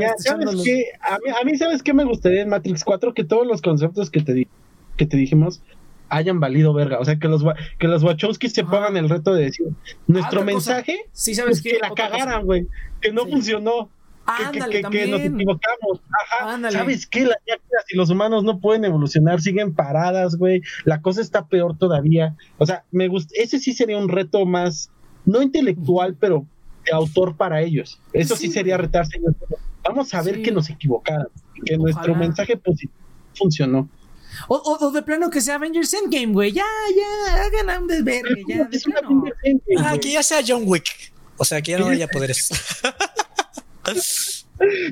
[0.00, 0.84] Ya, ¿Sabes qué?
[1.00, 3.14] A mí, a mí, ¿sabes qué me gustaría en Matrix 4?
[3.14, 4.48] Que todos los conceptos que te, di-
[4.96, 5.60] que te dijimos
[6.10, 6.98] hayan valido verga.
[7.00, 7.42] O sea, que los,
[7.78, 8.70] que los Wachowskis se Ajá.
[8.70, 9.66] pongan el reto de decir,
[10.06, 10.44] nuestro cosa.
[10.52, 11.70] mensaje Sí, ¿sabes es qué?
[11.72, 12.66] que la cagaran, güey.
[13.00, 13.32] Que no Sí.
[13.32, 13.90] funcionó.
[14.36, 16.00] Que- que, Ándale, que- que nos equivocamos.
[16.10, 16.54] Ajá.
[16.54, 16.76] Ándale.
[16.78, 17.20] ¿Sabes qué?
[17.20, 20.62] Las máquinas y los humanos no pueden evolucionar, siguen paradas, güey.
[20.84, 22.36] La cosa está peor todavía.
[22.58, 24.90] O sea, me gusta, ese sí sería un reto más,
[25.24, 26.46] no intelectual, pero
[26.84, 28.00] de autor para ellos.
[28.12, 29.18] Eso sí, Sí, sería retarse.
[29.84, 30.42] Vamos a ver Sí.
[30.42, 31.26] que nos equivocaran,
[31.64, 32.92] que nuestro mensaje positivo
[33.34, 33.88] funcionó.
[34.46, 36.52] O, o- o de plano que sea Avengers Endgame, güey.
[36.52, 36.64] Ya,
[36.96, 39.22] ya, hagan un desvergue, ya, de Es una plano.
[39.22, 40.84] pinche gente, Ah, que ya sea John Wick.
[41.38, 42.48] O sea, que ya no haya poderes.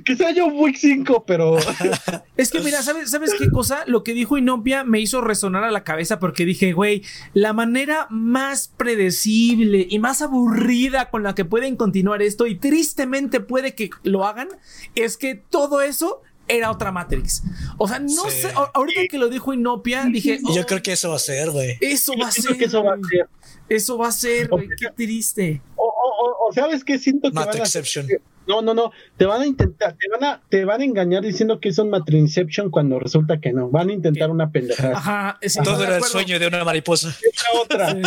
[0.05, 1.57] Que sea John Wick 5, pero
[2.37, 3.83] Es que mira, ¿sabes, ¿sabes qué cosa?
[3.89, 7.03] Lo que dijo Inopia me hizo resonar a la cabeza porque dije, güey,
[7.35, 13.41] la manera más predecible y más aburrida con la que pueden continuar esto y tristemente
[13.41, 14.49] puede que lo hagan
[14.95, 17.43] es que todo eso era otra Matrix.
[17.77, 18.43] O sea, no Sí.
[18.43, 21.51] sé, ahorita que lo dijo Inopia, dije, yo "Oh, creo que eso va a ser,
[21.51, 21.77] güey.
[21.81, 22.57] eso va a ser.
[23.69, 25.61] Eso va a ser, güey, qué triste.
[26.19, 27.65] O, sabes qué siento que van a.
[28.47, 28.93] No, no, no.
[29.17, 31.91] Te van a intentar, te van a, te van a engañar diciendo que es un
[31.91, 33.69] Matrixception cuando resulta que no.
[33.71, 34.97] Van a intentar una pendejada.
[34.97, 37.15] Ajá, Todo era el sueño de una mariposa.
[37.61, 37.97] Otra.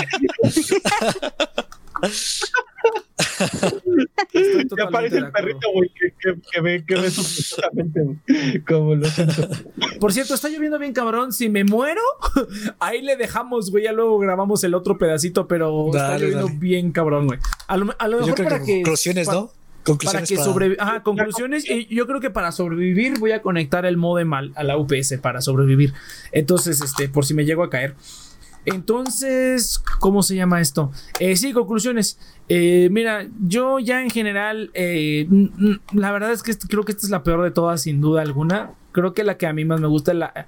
[4.50, 7.10] Estoy Estoy Que totalmente aparece de el perrito, güey, que, que, que ve, que ve
[7.12, 9.08] supuestamente como lo.
[10.00, 11.32] Por cierto, está lloviendo bien cabrón.
[11.34, 12.02] Si me muero,
[12.80, 13.84] ahí le dejamos, güey.
[13.86, 16.60] Ya luego grabamos el otro pedacito, pero está lloviendo dale.
[16.60, 17.39] bien cabrón, güey.
[17.68, 18.74] A lo, a lo Yo mejor para que que.
[18.82, 19.47] conclusiones, ¿no?
[19.47, 20.84] Para Conclusiones que para- sobreviva.
[20.84, 21.70] Ajá, conclusiones.
[21.70, 25.18] Y yo creo que para sobrevivir voy a conectar el modem al- a la UPS
[25.22, 25.93] para sobrevivir.
[26.32, 27.95] Entonces, este, por si me llego a caer.
[28.74, 30.91] Entonces, ¿cómo se llama esto?
[31.20, 32.20] Eh, sí, conclusiones.
[32.47, 35.28] Eh, mira, yo ya en general, eh,
[35.93, 38.72] la verdad es que creo que esta es la peor de todas, sin duda alguna.
[38.91, 40.47] Creo que la que a mí más me gusta, la,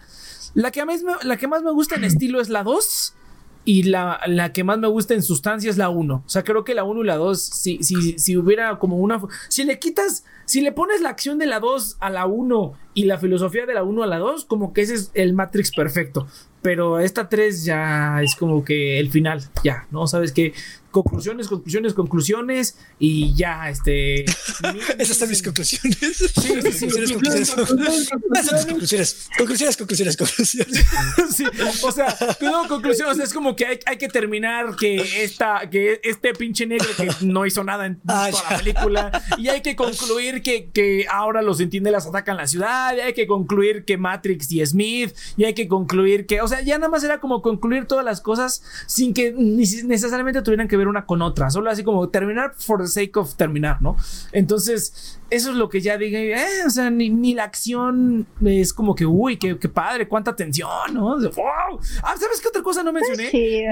[0.53, 0.93] la, que, a mí
[1.23, 3.15] la que más me gusta en estilo es la 2.
[3.63, 6.23] Y la, la que más me gusta en sustancia es la 1.
[6.25, 9.21] O sea, creo que la 1 y la 2, si, si, si hubiera como una...
[9.49, 13.05] Si le quitas, si le pones la acción de la 2 a la 1 y
[13.05, 16.27] la filosofía de la 1 a la 2, como que ese es el Matrix perfecto.
[16.63, 20.07] Pero esta 3 ya es como que el final, ya, ¿no?
[20.07, 20.53] Sabes que
[20.91, 24.25] conclusiones, conclusiones, conclusiones y ya, este...
[24.99, 25.97] Esas son mis conclusiones.
[25.97, 26.87] Sí, sí, sí.
[26.87, 28.09] Conclusiones, conclusiones.
[28.67, 29.29] Conclusiones.
[29.37, 30.85] Conclusiones, conclusiones, conclusiones.
[31.31, 31.45] Sí,
[31.83, 36.33] o sea, no, sea, es como que hay, hay que terminar que esta, que este
[36.33, 40.41] pinche negro que no hizo nada en Ah, toda la película, y hay que concluir
[40.41, 44.65] que, que ahora los entiendes atacan la ciudad, y hay que concluir que Matrix y
[44.65, 48.05] Smith, y hay que concluir que, o sea, ya nada más era como concluir todas
[48.05, 52.53] las cosas sin que necesariamente tuvieran que ver una con otra, solo así como terminar
[52.57, 53.95] for the sake of terminar, ¿no?
[54.31, 58.73] Entonces, eso es lo que ya dije, eh, o sea, ni, ni la acción es
[58.73, 61.17] como que, uy, qué, qué padre, cuánta tensión, ¿no?
[61.17, 61.79] ¡Wow!
[62.03, 63.29] Ah, ¿sabes qué otra cosa no mencioné?
[63.29, 63.63] Sí,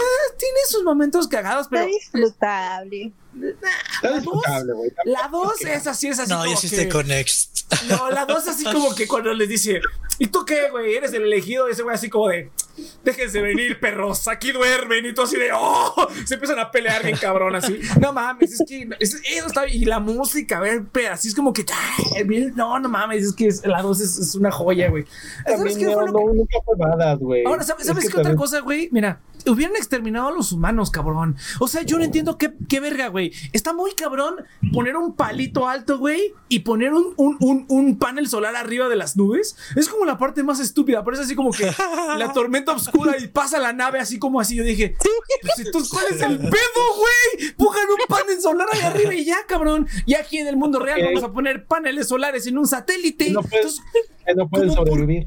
[0.00, 3.12] ah, Tiene sus momentos cagados, pero está disfrutable.
[5.04, 6.30] La 2 es así, es así.
[6.30, 7.72] No, como yo sí estoy con Next.
[7.88, 9.80] No, la 2 así como que cuando les dice,
[10.18, 10.94] ¿y tú qué, güey?
[10.94, 12.50] Eres el elegido, y ese güey así como de,
[13.02, 16.08] déjense venir, perros, aquí duermen, y tú así de, ¡oh!
[16.24, 17.80] Se empiezan a pelear bien cabrón, así.
[18.00, 21.34] No mames, es que, es- eso está, y la música, a ver, pero así es
[21.34, 21.64] como que,
[22.54, 25.04] no, no mames, es que es- la 2 es, es una joya, güey.
[25.46, 27.44] ¿Sabes qué no, fue lo no, que- nunca fue badass, güey.
[27.44, 28.88] Ahora, ¿sabes, Es ¿sabes que qué otra cosa, güey?
[28.92, 31.36] Mira, hubieran exterminado a los humanos, cabrón.
[31.60, 33.32] O sea, yo no entiendo qué, qué verga, güey.
[33.52, 34.36] Está muy cabrón
[34.72, 38.96] poner un palito alto, güey, y poner un, un, un, un panel solar arriba de
[38.96, 39.56] las nubes.
[39.76, 41.04] Es como la parte más estúpida.
[41.04, 41.70] Parece así como que
[42.18, 44.54] la tormenta oscura y pasa la nave así como así.
[44.56, 44.96] Yo dije,
[45.58, 46.50] entonces, ¿cuál es el pedo,
[46.96, 47.52] güey?
[47.56, 49.86] Pongan un panel solar ahí arriba y ya, cabrón.
[50.06, 53.30] Y aquí en el mundo real vamos a poner paneles solares en un satélite.
[53.30, 53.82] No pueden, Entonces,
[54.36, 55.26] no pueden ¿cómo por- sobrevivir.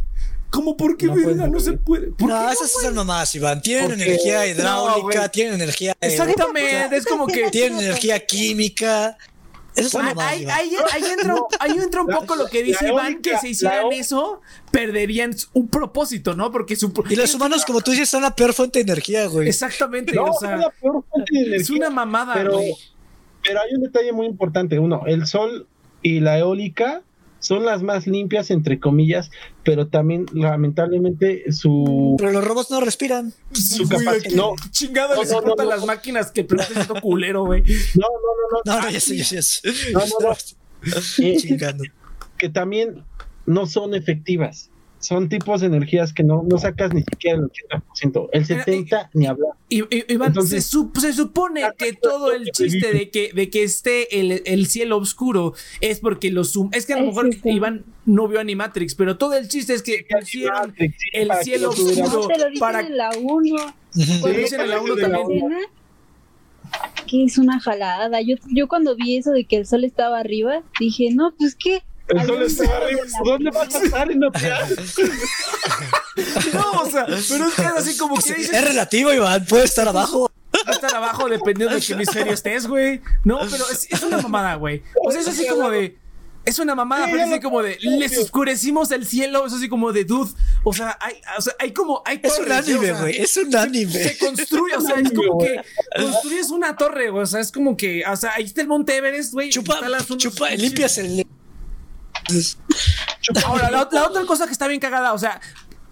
[0.50, 1.48] ¿Cómo por qué, No verga?
[1.48, 2.08] No se puede.
[2.08, 3.62] ¿Por qué No, no, esas son mamás, Iván.
[3.62, 5.96] Tienen Porque- energía hidráulica, tienen energía.
[6.02, 9.18] Exactamente, es como que Tienen energía química.
[9.76, 10.58] Esas son Ah, mamás, ahí, Iván.
[10.58, 13.50] ahí- ahí entra, un- ahí entra un poco lo que dice la Iván, que si
[13.50, 14.42] hicieran eso,
[14.72, 16.52] perderían un propósito, ¿no?
[16.52, 16.92] Porque su...
[17.10, 19.48] Y los humanos, como tú dices, son la peor fuente de energía, güey.
[19.48, 21.76] Exactamente, No, o sea, es la peor fuente de es energía.
[21.78, 22.74] una mamada, pero, güey.
[23.44, 24.80] pero hay un detalle muy importante.
[24.80, 25.68] Uno, el sol
[26.02, 27.04] y la eólica
[27.40, 29.30] son las más limpias, entre comillas,
[29.64, 32.16] pero también, lamentablemente, su.
[32.18, 33.34] Pero los robots no respiran.
[33.54, 34.54] su Güey, capacidad- ¿qué no.
[34.72, 37.62] chingado No, les no, no, las máquinas que el planeta es todo culero, güey.
[37.96, 38.82] No, no, no, No, no.
[38.82, 39.62] no, ya sé, ya sé.
[39.94, 40.36] No, no, no.
[41.20, 41.84] Eh, Chingando.
[42.38, 43.04] que también
[43.46, 44.70] no son efectivas.
[45.00, 47.44] Son tipos de energías que no, no sacas ni siquiera el
[48.02, 48.30] 80%.
[48.32, 49.52] El 70% ni hablar.
[49.70, 53.50] Y, y- Iván, Entonces- se, sup- se supone que todo el chiste de que, de
[53.52, 57.30] que esté el, el cielo oscuro es porque los Es que a lo mejor.
[57.44, 61.70] Iván no vio Animatrix, pero todo el chiste es que pusieron sí, el que cielo
[61.70, 61.92] oscuro.
[62.22, 63.56] No te lo dicen para- en la 1.
[63.56, 64.28] Ujú.
[64.28, 65.46] Lo dicen en la uno también.
[67.06, 68.20] Que es una jalada.
[68.22, 71.84] Yo, yo cuando vi eso de que el sol estaba arriba, dije, no, pues qué.
[72.10, 73.02] El sol un- arriba.
[73.26, 74.68] ¿Dónde vas a estar en la Tierra?
[76.54, 79.46] No, o sea, pero es que es así como que dices, Es relativo, Iván.
[79.46, 80.32] Puede estar abajo.
[80.56, 83.02] va a estar abajo dependiendo de qué hemisferio estés, güey.
[83.24, 84.82] No, pero es, es una mamada, güey.
[85.04, 85.96] O sea, es así como de.
[86.44, 87.78] Es una mamada, Sí, pero es así como de.
[87.82, 89.46] Les oscurecimos el cielo.
[89.46, 90.32] Es así como de dude.
[90.64, 92.02] O sea, hay, o sea, hay como.
[92.06, 92.72] Hay Es un torres, ¿sí?
[92.74, 93.18] O anime, sea, güey.
[93.22, 93.92] Es un anime.
[93.92, 95.62] Se construye, o sea, es como que
[95.96, 97.24] construyes una torre, güey.
[97.24, 98.04] O sea, es como que.
[98.10, 99.50] O sea, ahí está el Monte Everest, güey.
[99.50, 99.80] Chupa,
[100.18, 101.28] chupa, limpias el.
[103.46, 105.40] Ahora, la, la otra cosa que está bien cagada, o sea,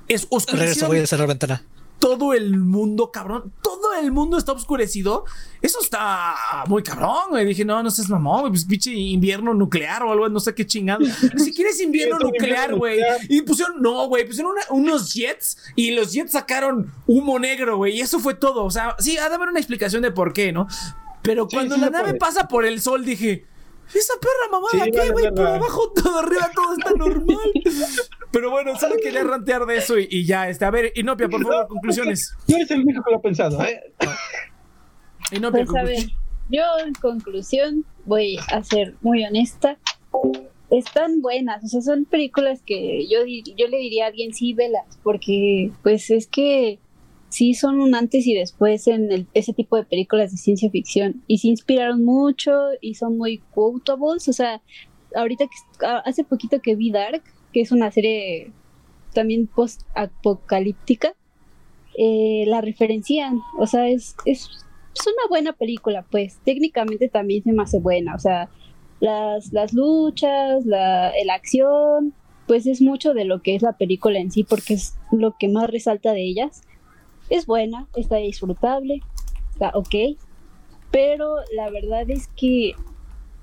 [0.08, 1.64] es Regreso, oscurecieron voy a cerrar ventana.
[2.00, 3.52] todo el mundo, cabrón.
[3.62, 5.26] Todo el mundo está oscurecido.
[5.62, 6.36] Eso está
[6.68, 7.46] muy cabrón, güey.
[7.46, 8.50] Dije, no, no seas mamón.
[8.50, 11.00] Pues pinche invierno nuclear o algo, no sé qué chingado.
[11.00, 13.00] Ni siquiera es invierno nuclear, güey.
[13.30, 17.98] Y pusieron, no, güey, pusieron una- unos jets y los jets sacaron humo negro, güey.
[17.98, 18.64] Y eso fue todo.
[18.66, 20.68] O sea, sí, ha de haber una explicación de por qué, ¿no?
[21.24, 22.20] Pero cuando sí la nave puede.
[22.20, 23.46] pasa por el sol, dije.
[23.94, 25.32] Esa perra mamada, Sí, ¿qué, vale, güey?
[25.34, 27.52] Por abajo, todo arriba, todo está normal.
[28.32, 30.66] Pero bueno, solo quería rantear de eso y, y ya, este.
[30.66, 32.34] A ver, Inopia, por favor, conclusiones.
[32.48, 33.94] No eres el único que lo ha pensado, ¿eh?
[35.32, 36.18] Inopia, Pues a ver, conclusiones.
[36.50, 39.78] yo en conclusión voy a ser muy honesta.
[40.72, 45.00] Están buenas, o sea, son películas que yo, yo le diría a alguien sí, velas,
[45.04, 46.80] porque pues es que
[47.36, 51.40] sí son un antes y después en ese tipo de películas de ciencia ficción y
[51.40, 54.62] se inspiraron mucho y son muy quotables, o sea,
[55.14, 58.52] ahorita que hace poquito que vi Dark, que es una serie
[59.14, 61.14] también post-apocalíptica,
[61.98, 64.50] eh, la referencian, o sea, es, es,
[64.94, 68.50] es, una buena película, pues técnicamente también se me hace buena, o sea,
[69.02, 72.14] las, las luchas, la, la acción,
[72.48, 75.50] pues es mucho de lo que es la película en sí, porque es lo que
[75.50, 76.62] más resalta de ellas.
[77.30, 79.02] Es buena, está disfrutable,
[79.52, 80.18] está ok,
[80.92, 82.74] pero la verdad es que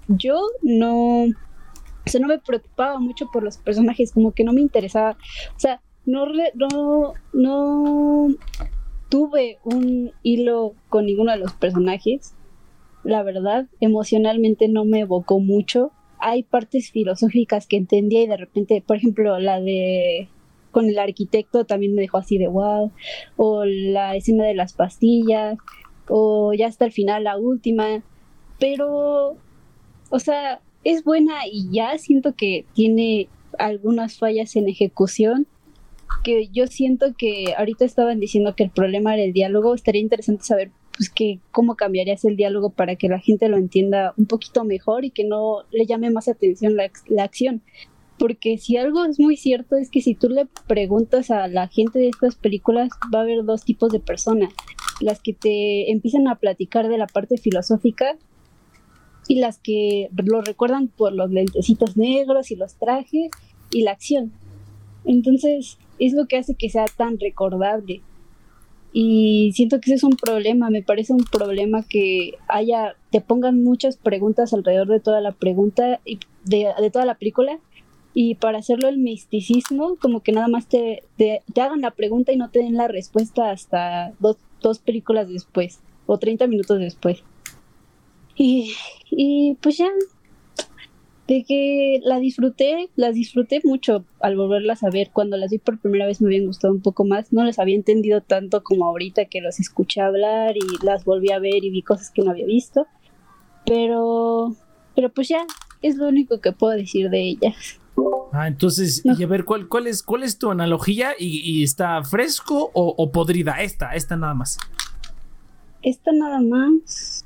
[0.08, 4.60] yo no, o sea, no me preocupaba mucho por los personajes, como que no me
[4.60, 5.16] interesaba,
[5.56, 8.28] o sea, no, no, no
[9.08, 12.34] tuve un hilo con ninguno de los personajes.
[13.04, 15.92] La verdad, emocionalmente no me evocó mucho.
[16.18, 20.28] Hay partes filosóficas que entendía y de repente, por ejemplo, la de
[20.72, 22.90] con el arquitecto también me dejó así de wow.
[23.36, 25.58] O la escena de las pastillas.
[26.08, 28.02] O ya hasta el final la última.
[28.58, 29.36] Pero,
[30.10, 35.46] o sea, es buena y ya siento que tiene algunas fallas en ejecución
[36.24, 40.44] que yo siento que ahorita estaban diciendo que el problema era el diálogo, estaría interesante
[40.44, 44.64] saber pues que cómo cambiarías el diálogo para que la gente lo entienda un poquito
[44.64, 47.62] mejor y que no le llame más atención la, la acción.
[48.18, 51.98] Porque si algo es muy cierto es que si tú le preguntas a la gente
[51.98, 54.52] de estas películas, va a haber dos tipos de personas.
[55.00, 58.16] Las que te empiezan a platicar de la parte filosófica
[59.28, 63.30] y las que lo recuerdan por los lentecitos negros y los trajes
[63.70, 64.32] y la acción.
[65.04, 68.02] Entonces, es lo que hace que sea tan recordable.
[68.92, 73.62] Y siento que ese es un problema, me parece un problema que haya, te pongan
[73.62, 77.58] muchas preguntas alrededor de toda la pregunta, y de, de toda la película,
[78.14, 82.36] y para hacerlo el misticismo, como que nada más te, te, hagan la pregunta y
[82.36, 87.22] no te den la respuesta hasta dos, dos películas después, o 30 minutos después.
[88.36, 88.74] Y,
[89.10, 89.88] y pues ya,
[91.28, 95.10] de que la disfruté, las disfruté mucho al volverlas a ver.
[95.12, 97.32] Cuando las vi por primera vez me habían gustado un poco más.
[97.32, 101.38] No las había entendido tanto como ahorita que los escuché hablar y las volví a
[101.38, 102.86] ver y vi cosas que no había visto.
[103.64, 104.54] Pero,
[104.94, 105.46] pero pues ya,
[105.80, 107.80] es lo único que puedo decir de ellas.
[108.32, 111.12] Ah, entonces, y a ver, ¿cuál, cuál, es, ¿cuál es tu analogía?
[111.18, 113.62] ¿Y, está fresco o, o podrida?
[113.62, 114.58] Esta, esta nada más.
[115.82, 117.24] Esta nada más.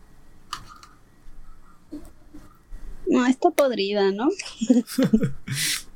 [3.09, 4.29] No, está podrida, ¿no?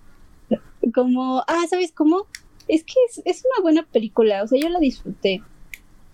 [0.93, 2.27] como, ah, ¿sabes cómo?
[2.69, 2.95] Es que
[3.25, 5.43] es, una buena película, o sea, yo la disfruté.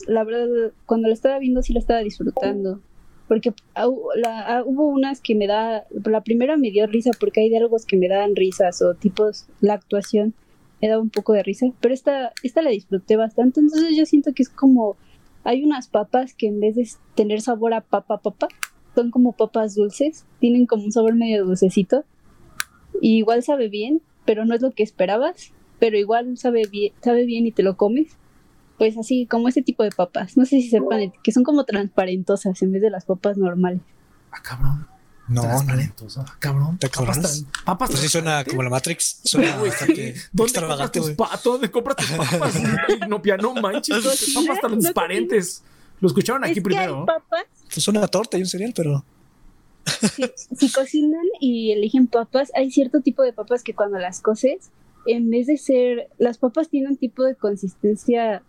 [0.07, 2.81] La verdad, cuando la estaba viendo sí la estaba disfrutando.
[3.29, 3.53] Porque
[3.85, 8.09] hubo unas que me da, la primera me dio risa porque hay diálogos que me
[8.09, 10.35] dan risas o tipos, la actuación
[10.81, 14.33] me da un poco de risa, pero esta, esta la disfruté bastante, entonces yo siento
[14.35, 14.97] que es como,
[15.43, 18.49] hay unas papas que en vez de tener sabor a papa papa,
[18.97, 22.05] son como papas dulces, tienen como un sabor medio dulcecito.
[23.03, 27.27] Y igual sabe bien, pero no es lo que esperabas, pero igual sabe bien, sabe
[27.27, 28.17] bien y te lo comes.
[28.79, 30.37] Pues así, como ese tipo de papas.
[30.37, 33.81] No sé si sepan que son como transparentosas en vez de las papas normales.
[34.31, 34.87] Ah, cabrón.
[35.29, 36.25] No, transparentosa.
[36.27, 36.79] Ah, cabrón.
[36.79, 39.21] ¿Te papas, papas pues sí suena como la Matrix.
[39.25, 41.43] Suena bastante ¿Dónde compras tus papas?
[41.43, 42.55] ¿Dónde compras tus papas?
[43.09, 45.63] no, no manches, papas transparentes.
[46.01, 47.01] Lo escucharon aquí primero.
[47.01, 49.05] Que papas pues una torta y un cereal, pero...
[50.57, 54.71] Si, cocinan y eligen papas, hay cierto tipo de papas que cuando las coces,
[55.07, 58.43] en vez de ser, las papas tienen un tipo de consistencia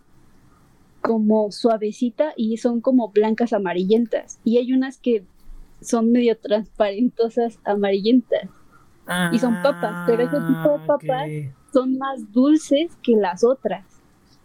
[1.01, 4.39] como suavecita y son como blancas amarillentas.
[4.43, 5.23] Y hay unas que
[5.81, 8.49] son medio transparentosas amarillentas.
[9.31, 11.29] y son papas, pero ese tipo de ah, papas
[11.71, 13.96] son más dulces que las otras.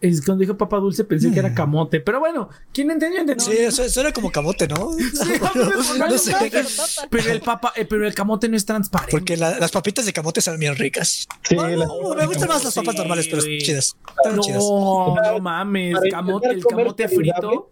[0.03, 1.55] Es cuando dijo papa dulce pensé que era mm.
[1.55, 2.01] camote.
[2.01, 3.21] Pero bueno, ¿quién entendió?
[3.21, 3.45] entendió?
[3.45, 4.91] Sí, eso, era como camote, ¿no?
[4.91, 5.31] Sí,
[5.97, 6.35] no, sé.
[7.09, 9.11] Pero el papa, eh, pero el camote no es transparente.
[9.11, 11.25] Porque las papitas de camote son bien ricas.
[11.43, 13.95] Sí, me gustan más las papas normales, pero chidas.
[14.25, 15.95] No, no mames.
[16.11, 17.71] Camote, el camote frito.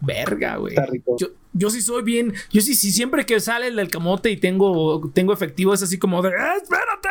[0.00, 0.76] Verga, güey.
[1.18, 2.32] Yo, yo sí soy bien.
[2.52, 6.22] Yo sí, sí, siempre que sale el camote y tengo, tengo efectivo, es así como
[6.22, 6.32] de ¡Eh,
[6.62, 7.08] espérate.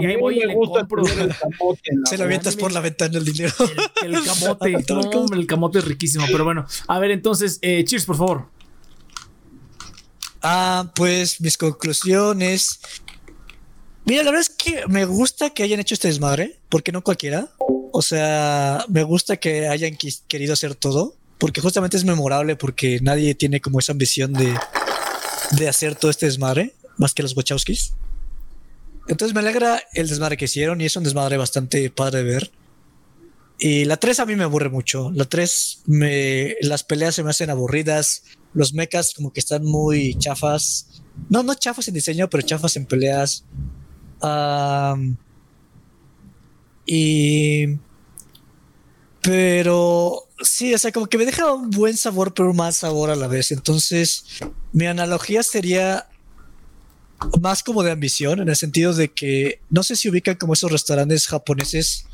[0.00, 1.04] y ahí voy y le compro.
[2.04, 3.54] Se lo avientas por la ventana el dinero.
[4.02, 4.70] El, camote.
[4.88, 6.26] no, el camote es riquísimo.
[6.30, 8.46] Pero bueno, a ver, entonces, eh, cheers, por favor.
[10.42, 12.80] Ah, pues mis conclusiones.
[14.04, 17.48] Mira, la verdad es que me gusta que hayan hecho este desmadre, porque no cualquiera.
[17.58, 23.34] O sea, me gusta que hayan querido hacer todo porque justamente es memorable porque nadie
[23.34, 24.54] tiene como esa ambición de,
[25.52, 27.94] de hacer todo este desmadre, más que los Wachowskis.
[29.08, 32.50] Entonces me alegra el desmadre que hicieron y es un desmadre bastante padre de ver.
[33.58, 35.10] Y la 3 a mí me aburre mucho.
[35.12, 38.22] La 3, me, las peleas se me hacen aburridas.
[38.52, 41.02] Los mechas como que están muy chafas.
[41.28, 43.44] No, no chafas en diseño, pero chafas en peleas.
[44.20, 45.16] Am,
[46.86, 47.78] y...
[49.20, 53.16] Pero sí, o sea, como que me deja un buen sabor, pero mal sabor a
[53.16, 53.52] la vez.
[53.52, 54.24] Entonces,
[54.72, 56.08] mi analogía sería
[57.40, 60.70] más como de ambición, en el sentido de que no sé si ubican como esos
[60.70, 62.06] restaurantes japoneses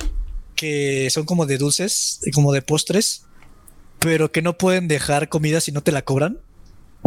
[0.57, 3.25] que son como de dulces, como de postres,
[3.99, 6.39] pero que no pueden dejar comida si no te la cobran.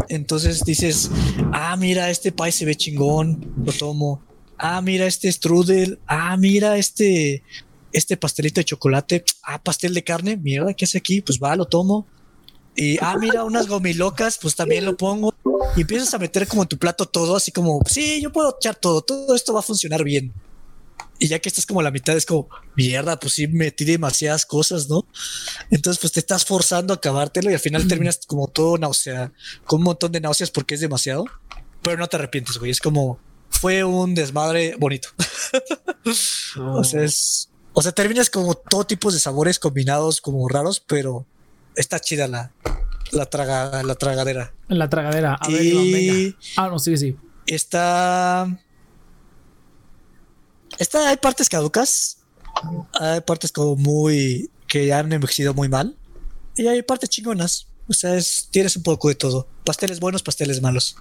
[0.10, 1.10] Entonces dices,
[1.54, 4.22] ah, mira, este pie se ve chingón, lo tomo.
[4.58, 6.00] Ah, mira, este strudel.
[6.08, 7.44] Ah, mira, este,
[7.98, 9.24] este pastelito de chocolate.
[9.44, 10.38] Ah, pastel de carne.
[10.38, 11.22] Mierda, ¿qué hace aquí?
[11.22, 12.08] Pues va, lo tomo.
[12.76, 15.34] Y, ah, mira, unas gomilocas, pues también lo pongo.
[15.76, 18.76] Y empiezas a meter como en tu plato todo, así como, sí, yo puedo echar
[18.76, 20.32] todo, todo esto va a funcionar bien.
[21.20, 24.46] Y ya que estás como a la mitad, es como, mierda, pues sí, metí demasiadas
[24.46, 25.08] cosas, ¿no?
[25.72, 29.34] Entonces, pues te estás forzando a acabártelo y al final terminas como todo náusea,
[29.66, 31.26] con un montón de náuseas porque es demasiado,
[31.82, 32.70] pero no te arrepientes, güey.
[32.70, 33.20] Es como,
[33.50, 35.10] fue un desmadre bonito.
[36.60, 41.28] o sea, es, o sea, terminas como todo tipo de sabores combinados como raros, pero
[41.76, 42.52] está chida la,
[43.12, 44.52] la, traga, la tragadera.
[44.68, 45.36] La tragadera.
[45.36, 46.38] A ver, Y- Iván, venga.
[46.56, 47.16] Ah, no, sigue, sí.
[47.46, 48.48] Está.
[50.80, 52.18] Está, hay partes caducas.
[53.00, 54.50] Hay partes como muy.
[54.68, 55.96] que han envejecido muy mal.
[56.56, 57.68] Y hay partes chingonas.
[57.88, 59.48] O sea, es, tienes un poco de todo.
[59.64, 60.98] Pasteles buenos, pasteles malos.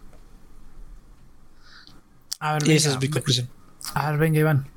[2.38, 3.48] A ver, Y esa es mi conclusión.
[3.94, 4.75] A ver, venga, Iván.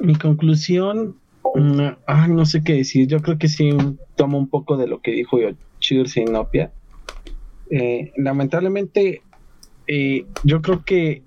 [0.00, 1.16] Mi conclusión,
[1.54, 3.06] mm, ah, no sé qué decir.
[3.06, 3.70] Yo creo que sí
[4.16, 5.38] tomo un poco de lo que dijo
[5.80, 6.72] Cheers y Nopia.
[7.70, 9.22] Eh, lamentablemente,
[9.86, 11.22] eh, yo creo que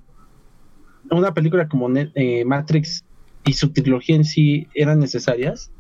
[1.10, 3.04] una película como eh, Matrix
[3.46, 5.72] y su trilogía en sí eran necesarias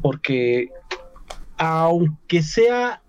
[0.00, 0.68] porque
[1.56, 3.02] aunque sea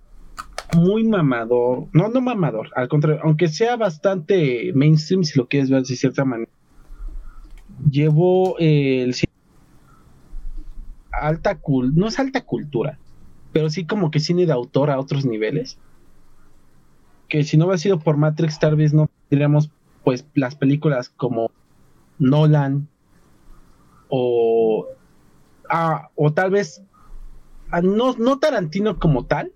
[0.76, 5.84] muy mamador, no, no mamador, al contrario, aunque sea bastante mainstream, si lo quieres ver
[5.84, 6.52] de cierta manera,
[7.90, 9.16] llevó eh, el
[11.12, 12.98] alta cul no es alta cultura,
[13.52, 15.78] pero sí como que cine de autor a otros niveles.
[17.28, 19.70] Que si no hubiera sido por Matrix, tal vez no tendríamos
[20.04, 21.52] pues las películas como
[22.18, 22.88] Nolan
[24.10, 24.88] o
[25.70, 26.82] ah, o tal vez
[27.72, 29.52] ah, no, no Tarantino como tal,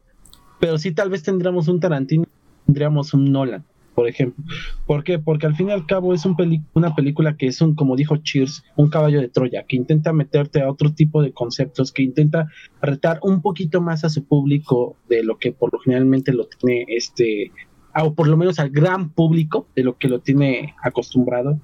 [0.60, 2.26] pero sí tal vez tendríamos un Tarantino,
[2.66, 4.44] tendríamos un Nolan, por ejemplo.
[4.86, 5.20] ¿Por qué?
[5.20, 6.36] Porque al fin y al cabo es un
[6.74, 10.62] una película que es un, como dijo Cheers, un caballo de Troya, que intenta meterte
[10.62, 12.48] a otro tipo de conceptos, que intenta
[12.82, 16.86] retar un poquito más a su público de lo que por lo generalmente lo tiene
[16.90, 17.52] este,
[17.96, 21.60] o por lo menos al gran público de lo que lo tiene acostumbrado.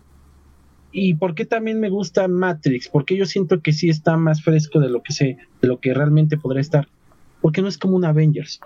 [0.92, 2.90] ¿Y por qué también me gusta Matrix?
[2.90, 5.94] Porque yo siento que sí está más fresco de lo que sé, de lo que
[5.94, 6.88] realmente podría estar.
[7.42, 8.60] Porque no es como un Avengers.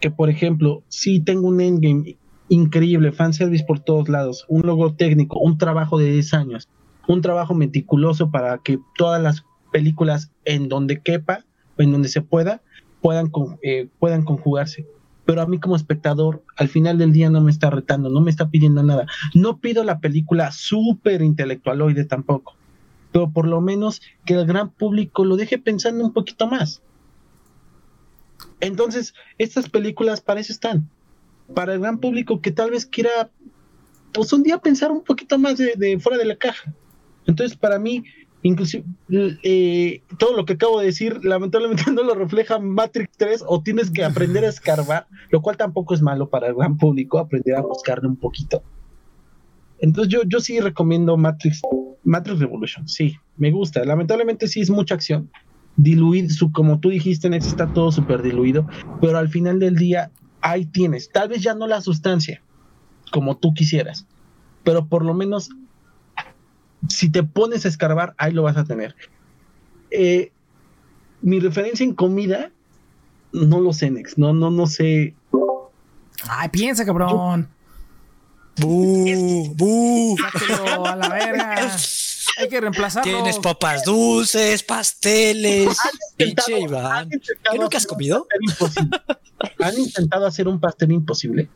[0.00, 2.16] Que por ejemplo, sí tengo un endgame
[2.48, 6.68] increíble, fanservice por todos lados, un logo técnico, un trabajo de 10 años,
[7.06, 11.44] un trabajo meticuloso para que todas las películas en donde quepa,
[11.78, 12.62] en donde se pueda,
[13.00, 13.30] puedan,
[13.62, 14.86] eh, puedan conjugarse.
[15.24, 18.30] Pero a mí como espectador, al final del día no me está retando, no me
[18.30, 19.06] está pidiendo nada.
[19.34, 22.54] No pido la película súper intelectualoide tampoco,
[23.10, 26.82] pero por lo menos que el gran público lo deje pensando un poquito más.
[28.60, 30.90] Entonces, estas películas para eso están.
[31.52, 33.30] Para el gran público que tal vez quiera,
[34.12, 36.72] pues un día pensar un poquito más de, fuera de la caja.
[37.26, 38.04] Entonces, para mí,
[38.42, 43.62] inclusive, eh, todo lo que acabo de decir, lamentablemente no lo refleja Matrix 3 o
[43.62, 47.56] tienes que aprender a escarbar, lo cual tampoco es malo para el gran público, aprender
[47.56, 48.62] a buscarle un poquito.
[49.80, 51.60] Entonces yo, yo sí recomiendo Matrix,
[52.04, 53.84] Matrix Revolution, sí, me gusta.
[53.84, 55.30] Lamentablemente sí es mucha acción.
[55.76, 58.66] Diluido, su, como tú dijiste, Nex, está todo súper diluido,
[59.00, 60.10] pero al final del día
[60.44, 62.42] ahí tienes, tal vez ya no la sustancia,
[63.10, 64.06] como tú quisieras,
[64.62, 65.50] pero por lo menos
[66.88, 68.94] si te pones a escarbar, ahí lo vas a tener.
[69.90, 70.32] Eh,
[71.22, 72.50] mi referencia en comida,
[73.32, 75.14] no lo sé, Nex, no, no, no sé.
[76.28, 77.48] Ay, piensa, cabrón.
[78.60, 79.54] ¡Bú!
[79.56, 80.16] ¡Bú!
[80.84, 81.76] A la verga.
[82.38, 83.12] Hay que reemplazarlo.
[83.12, 85.76] Tienes papas dulces, pasteles.
[86.16, 87.08] Pinche Iván.
[87.10, 88.26] ¿Qué nunca has comido?
[89.60, 91.48] ¿Han intentado hacer un pastel imposible?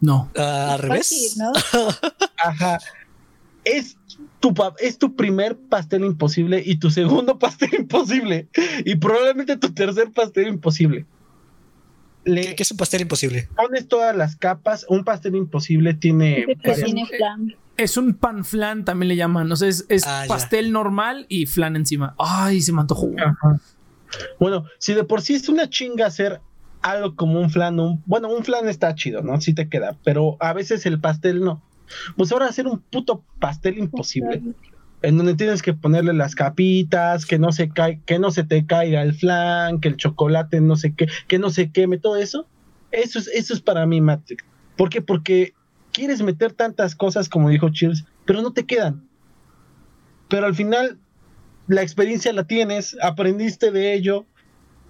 [0.00, 0.30] No.
[0.36, 1.36] Ah, al Fácil, revés.
[1.36, 1.52] ¿no?
[2.44, 2.78] Ajá.
[3.64, 3.96] Es
[4.40, 8.48] tu, es tu primer pastel imposible y tu segundo pastel imposible
[8.84, 11.06] y probablemente tu tercer pastel imposible.
[12.26, 13.48] Le ¿Qué, qué es un pastel imposible?
[13.56, 16.46] pones todas las capas, un pastel imposible tiene...
[16.62, 17.54] Varias- tiene flan.
[17.76, 19.50] Es un pan flan, también le llaman.
[19.50, 20.28] O sea, es, es Ah, ya.
[20.28, 22.14] pastel normal y flan encima.
[22.18, 23.10] Ay, se me antojó.
[23.18, 23.60] Ajá.
[24.38, 26.40] Bueno, si de por sí es una chinga hacer
[26.82, 29.40] algo como un flan, un, bueno, un flan está chido, ¿no?
[29.40, 31.62] Sí te queda, pero a veces el pastel no.
[32.16, 34.42] Pues ahora hacer un puto pastel imposible,
[35.02, 38.64] en donde tienes que ponerle las capitas, que no se cae, que no se te
[38.66, 42.46] caiga el flan, que el chocolate no sé qué, que no se queme, todo eso.
[42.92, 44.44] Eso es, eso es para mí Matrix.
[44.76, 45.02] ¿Por qué?
[45.02, 45.54] Porque
[45.94, 49.08] quieres meter tantas cosas, como dijo Chills, pero no te quedan.
[50.28, 50.98] Pero al final
[51.66, 54.26] la experiencia la tienes, aprendiste de ello,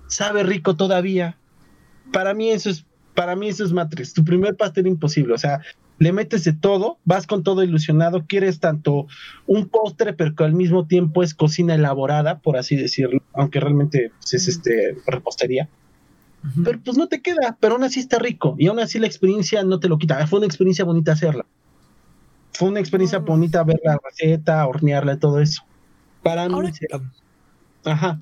[0.09, 1.38] sabe rico todavía.
[2.12, 2.84] Para mí eso es,
[3.14, 5.61] para mí eso es Matrix, tu primer pastel imposible, o sea,
[5.98, 9.07] le metes de todo, vas con todo ilusionado, quieres tanto
[9.46, 14.11] un postre, pero que al mismo tiempo es cocina elaborada, por así decirlo, aunque realmente
[14.32, 15.68] es este repostería.
[16.64, 19.62] Pero pues no te queda, pero aún así está rico y aún así la experiencia
[19.64, 20.26] no te lo quita.
[20.26, 21.47] Fue una experiencia bonita hacerla.
[22.53, 23.24] Fue una experiencia Mm.
[23.24, 25.62] bonita ver la receta, hornearla y todo eso.
[26.22, 26.86] Para mí, Ahora, sí.
[26.92, 27.05] ahora
[27.84, 28.20] ajá.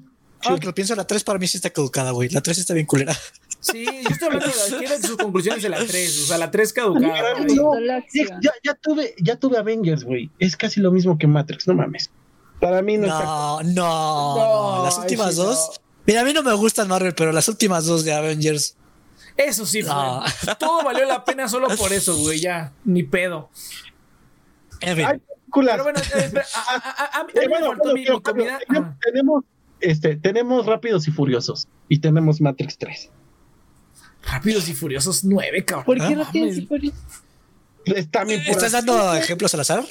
[0.60, 2.28] que lo pienso, la 3 para mí sí está caducada, güey.
[2.30, 3.14] La 3 está bien culera.
[3.60, 6.22] Sí, yo estoy hablando de las quiero sus conclusiones de la 3.
[6.22, 7.34] O sea, la 3 caducada.
[7.54, 10.30] No, La ya, ya- tuve, ya tuve Avengers, güey.
[10.40, 12.10] Es casi lo mismo que Matrix, no mames.
[12.60, 13.22] Para mí no, está.
[13.24, 14.84] No, no, No, no.
[14.84, 15.80] Las ay, últimas sí, dos.
[16.06, 18.76] Mira, a mí no me gustan Marvel, pero las últimas dos de Avengers.
[19.36, 20.22] Eso sí, No.
[20.58, 22.40] Todo valió la pena solo por eso, güey.
[22.40, 23.50] Ya, ni pedo.
[24.80, 25.06] En fin.
[25.06, 25.20] Ay.
[25.54, 28.04] Pero bueno, espera, a, a- a- a mí a mí me bueno, faltó bueno, mi,
[28.04, 28.58] pero- mi comida.
[28.66, 28.96] pero Ajá.
[29.02, 29.44] tenemos,
[29.80, 33.10] este, tenemos Rápidos y Furiosos y tenemos Matrix 3.
[34.30, 35.84] Rápidos y Furiosos 9, cabrón.
[35.84, 36.30] ¿Por qué Ah,
[37.84, 39.84] Es también por ¿Estás así- dando ejemplos al azar?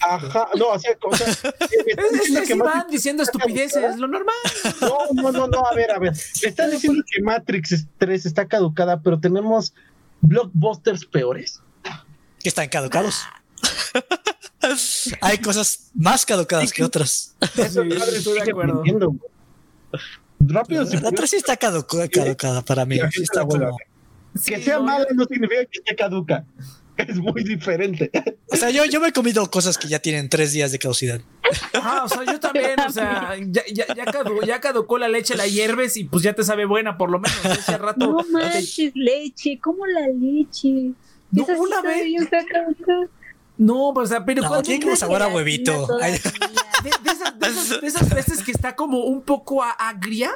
[0.00, 3.22] Ajá, no, o sea, o sea, eh, Es, es, diciendo es que Iván Matrix diciendo
[3.24, 3.94] está estupideces, caducada.
[3.94, 4.34] es lo normal.
[4.80, 6.12] No, no, no, no, a ver, a ver.
[6.42, 9.74] Me están diciendo que Matrix 3 está caducada, pero tenemos
[10.20, 11.60] blockbusters peores.
[12.40, 13.22] Que están caducados.
[15.20, 17.34] Hay cosas más caducadas que otras.
[17.54, 18.82] Sí, Madre, estoy de acuerdo.
[20.40, 21.30] Rápidos y La 3 Furiosos.
[21.30, 22.96] sí está caduca- caducada para mí.
[22.96, 23.76] La está la como-.
[23.76, 26.44] Que Sí, sea no, mala no significa que esté caduca.
[26.98, 28.10] Es muy diferente.
[28.50, 31.20] O sea, yo, yo me he comido cosas que ya tienen tres días de caducidad.
[31.72, 35.36] Ajá, o sea, yo también, o sea, ya, ya, ya, caducó, ya caducó la leche,
[35.36, 37.44] la hierves y pues ya te sabe buena, por lo menos.
[37.44, 38.06] Hace rato.
[38.10, 40.92] No manches, leche, ¿cómo la leche?
[41.30, 42.28] No, Esa una vez-.
[43.56, 45.86] No, pues, o sea, pero No, cuando- tiene como sabor a huevito.
[45.98, 50.30] de, de esas, de esas- de esas veces que está como un poco a- agria,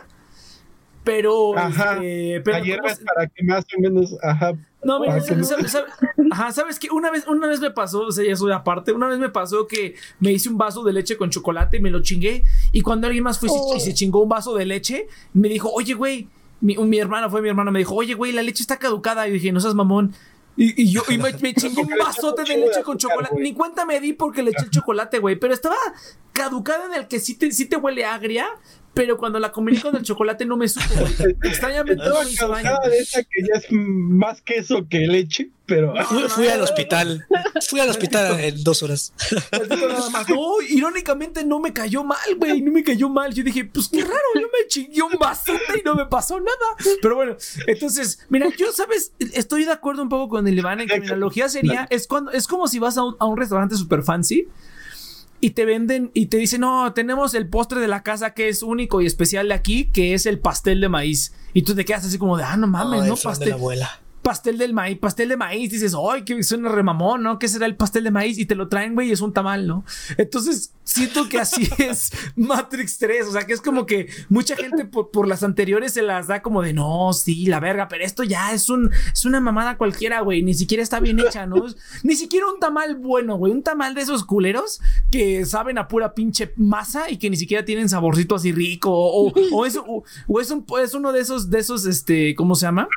[1.05, 1.57] pero.
[1.59, 1.95] Ajá.
[1.95, 4.53] este, pero La ¿cómo hierbas se- para que más o menos, ajá.
[4.85, 5.93] No, mira, que no- ¿sabes, sabes-
[6.31, 6.89] ajá, ¿sabes qué?
[6.91, 9.67] Una vez, una vez me pasó, o sea, ya soy aparte, una vez me pasó
[9.67, 12.43] que me hice un vaso de leche con chocolate y me lo chingué.
[12.73, 13.77] Y cuando alguien más fue y se- Oh.
[13.77, 16.29] y se chingó un vaso de leche, me dijo, oye, güey,
[16.61, 19.27] mi, mi hermana fue mi hermana, me dijo, oye, güey, la leche está caducada.
[19.29, 20.15] Y dije, no seas mamón.
[20.57, 23.35] Y, y yo y me, me chingué un vasote de leche con chocolate.
[23.41, 25.37] Ni cuenta me di porque le eché el chocolate, güey.
[25.37, 25.77] Pero estaba
[26.33, 28.47] caducada en el que sí te, sí te huele agria.
[28.95, 31.37] Pero cuando la combiné con el chocolate no me supo, güey.
[31.45, 32.77] Extrañamente no me hizo daño.
[32.85, 36.53] de esa que ya es más queso que leche, pero No, Fui, no, fui no,
[36.53, 37.27] al hospital.
[37.69, 39.15] Fui al hospital en dos horas.
[39.51, 40.29] Tantito nada más.
[40.29, 42.61] No, irónicamente no me cayó mal, güey.
[42.61, 43.33] No me cayó mal.
[43.33, 46.97] Yo dije, pues qué raro, yo me chingué un vasote y no me pasó nada.
[47.01, 47.37] Pero bueno,
[47.67, 49.13] entonces, mira, yo, ¿sabes?
[49.19, 52.31] Estoy de acuerdo un poco con el Iván en que mi analogía sería, es cuando,
[52.31, 54.49] es como si vas a un, a un restaurante super fancy
[55.43, 58.63] y te venden y te dicen, no, tenemos el postre de la casa que es
[58.63, 61.35] único y especial de aquí, que es el pastel de maíz.
[61.53, 63.17] Y tú te quedas así como de, ah, no mames, ¿no?
[63.17, 64.02] De Pastel la abuela.
[64.23, 67.39] Pastel del maíz, pastel de maíz, dices, ay, que suena remamón, ¿no?
[67.39, 68.39] ¿Qué será el pastel de maíz?
[68.39, 69.85] Y te lo traen, güey, y es un tamal, ¿no?
[70.17, 74.85] Entonces, siento que así es Matrix 3, o sea, que es como que mucha gente
[74.85, 78.23] por, por las anteriores se las da como de, no, sí, la verga, pero esto
[78.23, 81.67] ya es un, es una mamada cualquiera, güey, ni siquiera está bien hecha, ¿no?
[82.05, 84.81] Ni siquiera un tamal bueno, güey, un tamal de esos culeros
[85.11, 89.33] que saben a pura pinche masa y que ni siquiera tienen saborcito así rico, o,
[89.53, 92.67] o es, o, o es, un, es uno de esos, de esos, este, ¿cómo se
[92.67, 92.89] llama?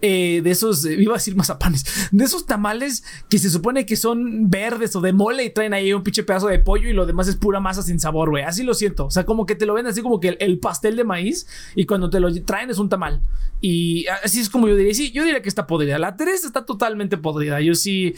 [0.00, 3.96] Eh, de esos, eh, iba a decir mazapanes, de esos tamales que se supone que
[3.96, 7.06] son verdes o de mole y traen ahí un pinche pedazo de pollo y lo
[7.06, 8.44] demás es pura masa sin sabor, güey.
[8.44, 9.06] Así lo siento.
[9.06, 11.46] O sea, como que te lo ven así como que el, el pastel de maíz
[11.74, 13.20] y cuando te lo traen es un tamal.
[13.60, 14.92] Y así es como yo diría.
[14.92, 15.98] Sí, yo diría que está podrida.
[15.98, 17.60] La 3 está totalmente podrida.
[17.62, 18.14] Yo sí.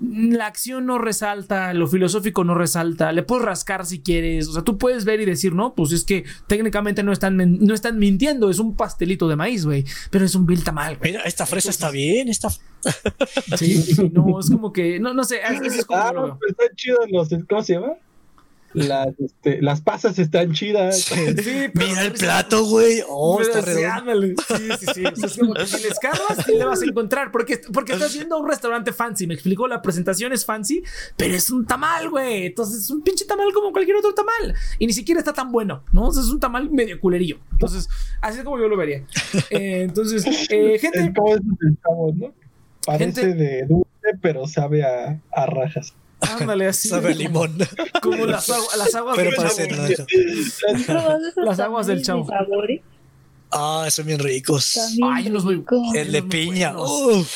[0.00, 4.62] La acción no resalta, lo filosófico no resalta, le puedes rascar si quieres, o sea,
[4.62, 7.98] tú puedes ver y decir, no, pues es que técnicamente no están, men- no están
[7.98, 11.12] mintiendo, es un pastelito de maíz, güey, pero es un vil tamal, güey.
[11.12, 12.48] Mira, esta fresa está bien, esta.
[13.56, 16.38] Sí, no, es como que, no, no sé, así es como Ah, lo veo.
[16.40, 17.92] pero están chidos los, ¿cómo se llama?
[18.74, 21.00] Las, este, las pasas están chidas.
[21.02, 21.14] Sí,
[21.74, 23.02] pero- Mira el plato, güey.
[23.08, 24.34] Oh, Pero está sí, ándale.
[24.36, 25.04] Sí, sí, sí.
[25.06, 27.30] O sea, es como que si le escarbas, sí le vas a encontrar.
[27.32, 29.26] Porque, porque estás yendo a un restaurante fancy.
[29.26, 30.82] Me explicó, la presentación es fancy,
[31.16, 32.46] pero es un tamal, güey.
[32.46, 34.54] Entonces es un pinche tamal como cualquier otro tamal.
[34.78, 36.08] Y ni siquiera está tan bueno, ¿no?
[36.08, 37.38] O sea, es un tamal medio culerillo.
[37.52, 37.88] Entonces,
[38.20, 38.98] así es como yo lo vería.
[39.50, 41.12] Eh, entonces, eh, Es gente.
[41.16, 42.34] como esos del chavo, ¿no?
[42.84, 45.94] Parece Gente- de dulce, pero sabe a, a rajas.
[46.20, 46.88] Ándale así.
[46.88, 47.56] Sabe a limón.
[48.02, 49.40] Como las, agu- las aguas Pero del.
[49.40, 52.28] ¿Has probado esos Las aguas del chavo.
[53.50, 54.72] Ah, son bien ricos.
[54.74, 55.64] También Ay, los voy-.
[55.94, 56.72] El de piña.
[56.72, 56.90] buenos.
[56.90, 57.32] Uf.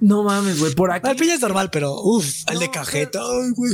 [0.00, 0.74] No mames, güey.
[0.74, 1.10] Por aquí.
[1.10, 2.26] El piña es normal, pero uf.
[2.48, 3.20] El de cajeta.
[3.20, 3.72] Ay, güey.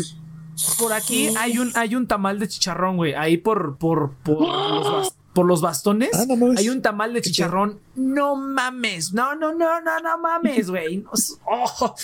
[0.78, 3.14] Por aquí hay un, hay un tamal de chicharrón, güey.
[3.14, 6.10] Ahí por, por, por, los, por los bastones.
[6.14, 6.58] Ah, no mames.
[6.58, 7.80] hay un tamal de Qué chicharrón.
[7.96, 9.12] No mames.
[9.12, 10.98] No, no, no, no, no mames, güey.
[10.98, 11.10] No
[11.46, 11.94] oh.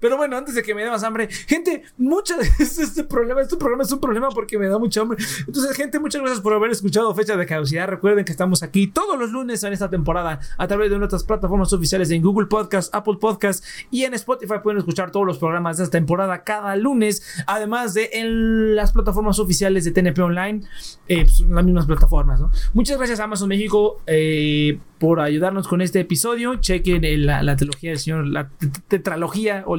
[0.00, 3.56] Pero bueno, antes de que me dé más hambre, gente, muchas veces este problema, este
[3.56, 5.18] programa es un problema porque me da mucha hambre.
[5.46, 7.88] Entonces, gente, muchas gracias por haber escuchado Fecha de Caducidad.
[7.88, 11.72] Recuerden que estamos aquí todos los lunes en esta temporada a través de nuestras plataformas
[11.72, 15.84] oficiales en Google Podcast, Apple Podcast y en Spotify pueden escuchar todos los programas de
[15.84, 20.62] esta temporada cada lunes, además de en las plataformas oficiales de TNP Online,
[21.08, 22.40] eh, pues, las mismas plataformas.
[22.40, 22.50] ¿no?
[22.72, 26.56] Muchas gracias a Amazon México eh, por ayudarnos con este episodio.
[26.56, 28.48] Chequen el- la, la trilogía del señor, la
[28.88, 29.02] tet-
[29.34, 29.76] tetralogía o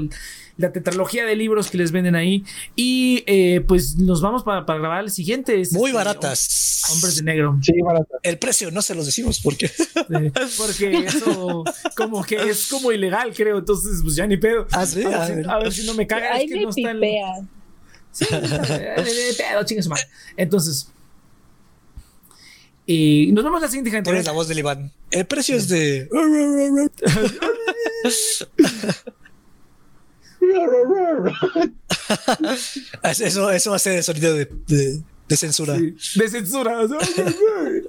[0.58, 2.44] la tetralogía de libros que les venden ahí.
[2.76, 5.60] Y eh, pues nos vamos para, para grabar el siguiente.
[5.60, 6.82] Es, Muy este, baratas.
[6.92, 7.58] Hombres de negro.
[7.62, 8.16] Sí, barata.
[8.24, 9.66] El precio no se los decimos porque.
[9.66, 11.64] Eh, Porque eso
[11.98, 13.58] como que es como ilegal, creo.
[13.58, 14.68] Entonces, pues ya ni pedo.
[14.72, 15.50] Ah, sí, A ver, a si, ver.
[15.50, 16.34] a ver si no me cagan.
[16.34, 17.00] Ahí Es que me no está en.
[17.00, 17.50] pipean.
[18.12, 20.04] Sí, eh, eh, pedo, chingue su madre.
[20.38, 20.90] Entonces.
[22.86, 24.10] Y nos vemos la siguiente gente.
[24.10, 24.92] Pones la voz del Iván.
[25.10, 26.08] El precio es de.
[33.04, 35.76] Eso, eso va a ser el sonido de, de, de censura.
[35.76, 36.80] Sí, De censura.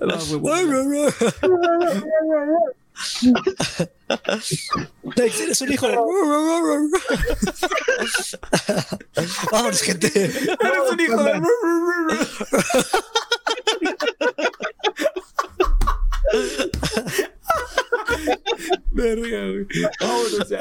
[0.00, 1.10] No, huevo.
[5.16, 5.96] Dexter es un hijo de.
[9.52, 10.06] Vámonos, gente.
[10.14, 11.40] Eres un hijo de.
[18.92, 19.66] Verga, güey.
[20.00, 20.58] Vámonos ya.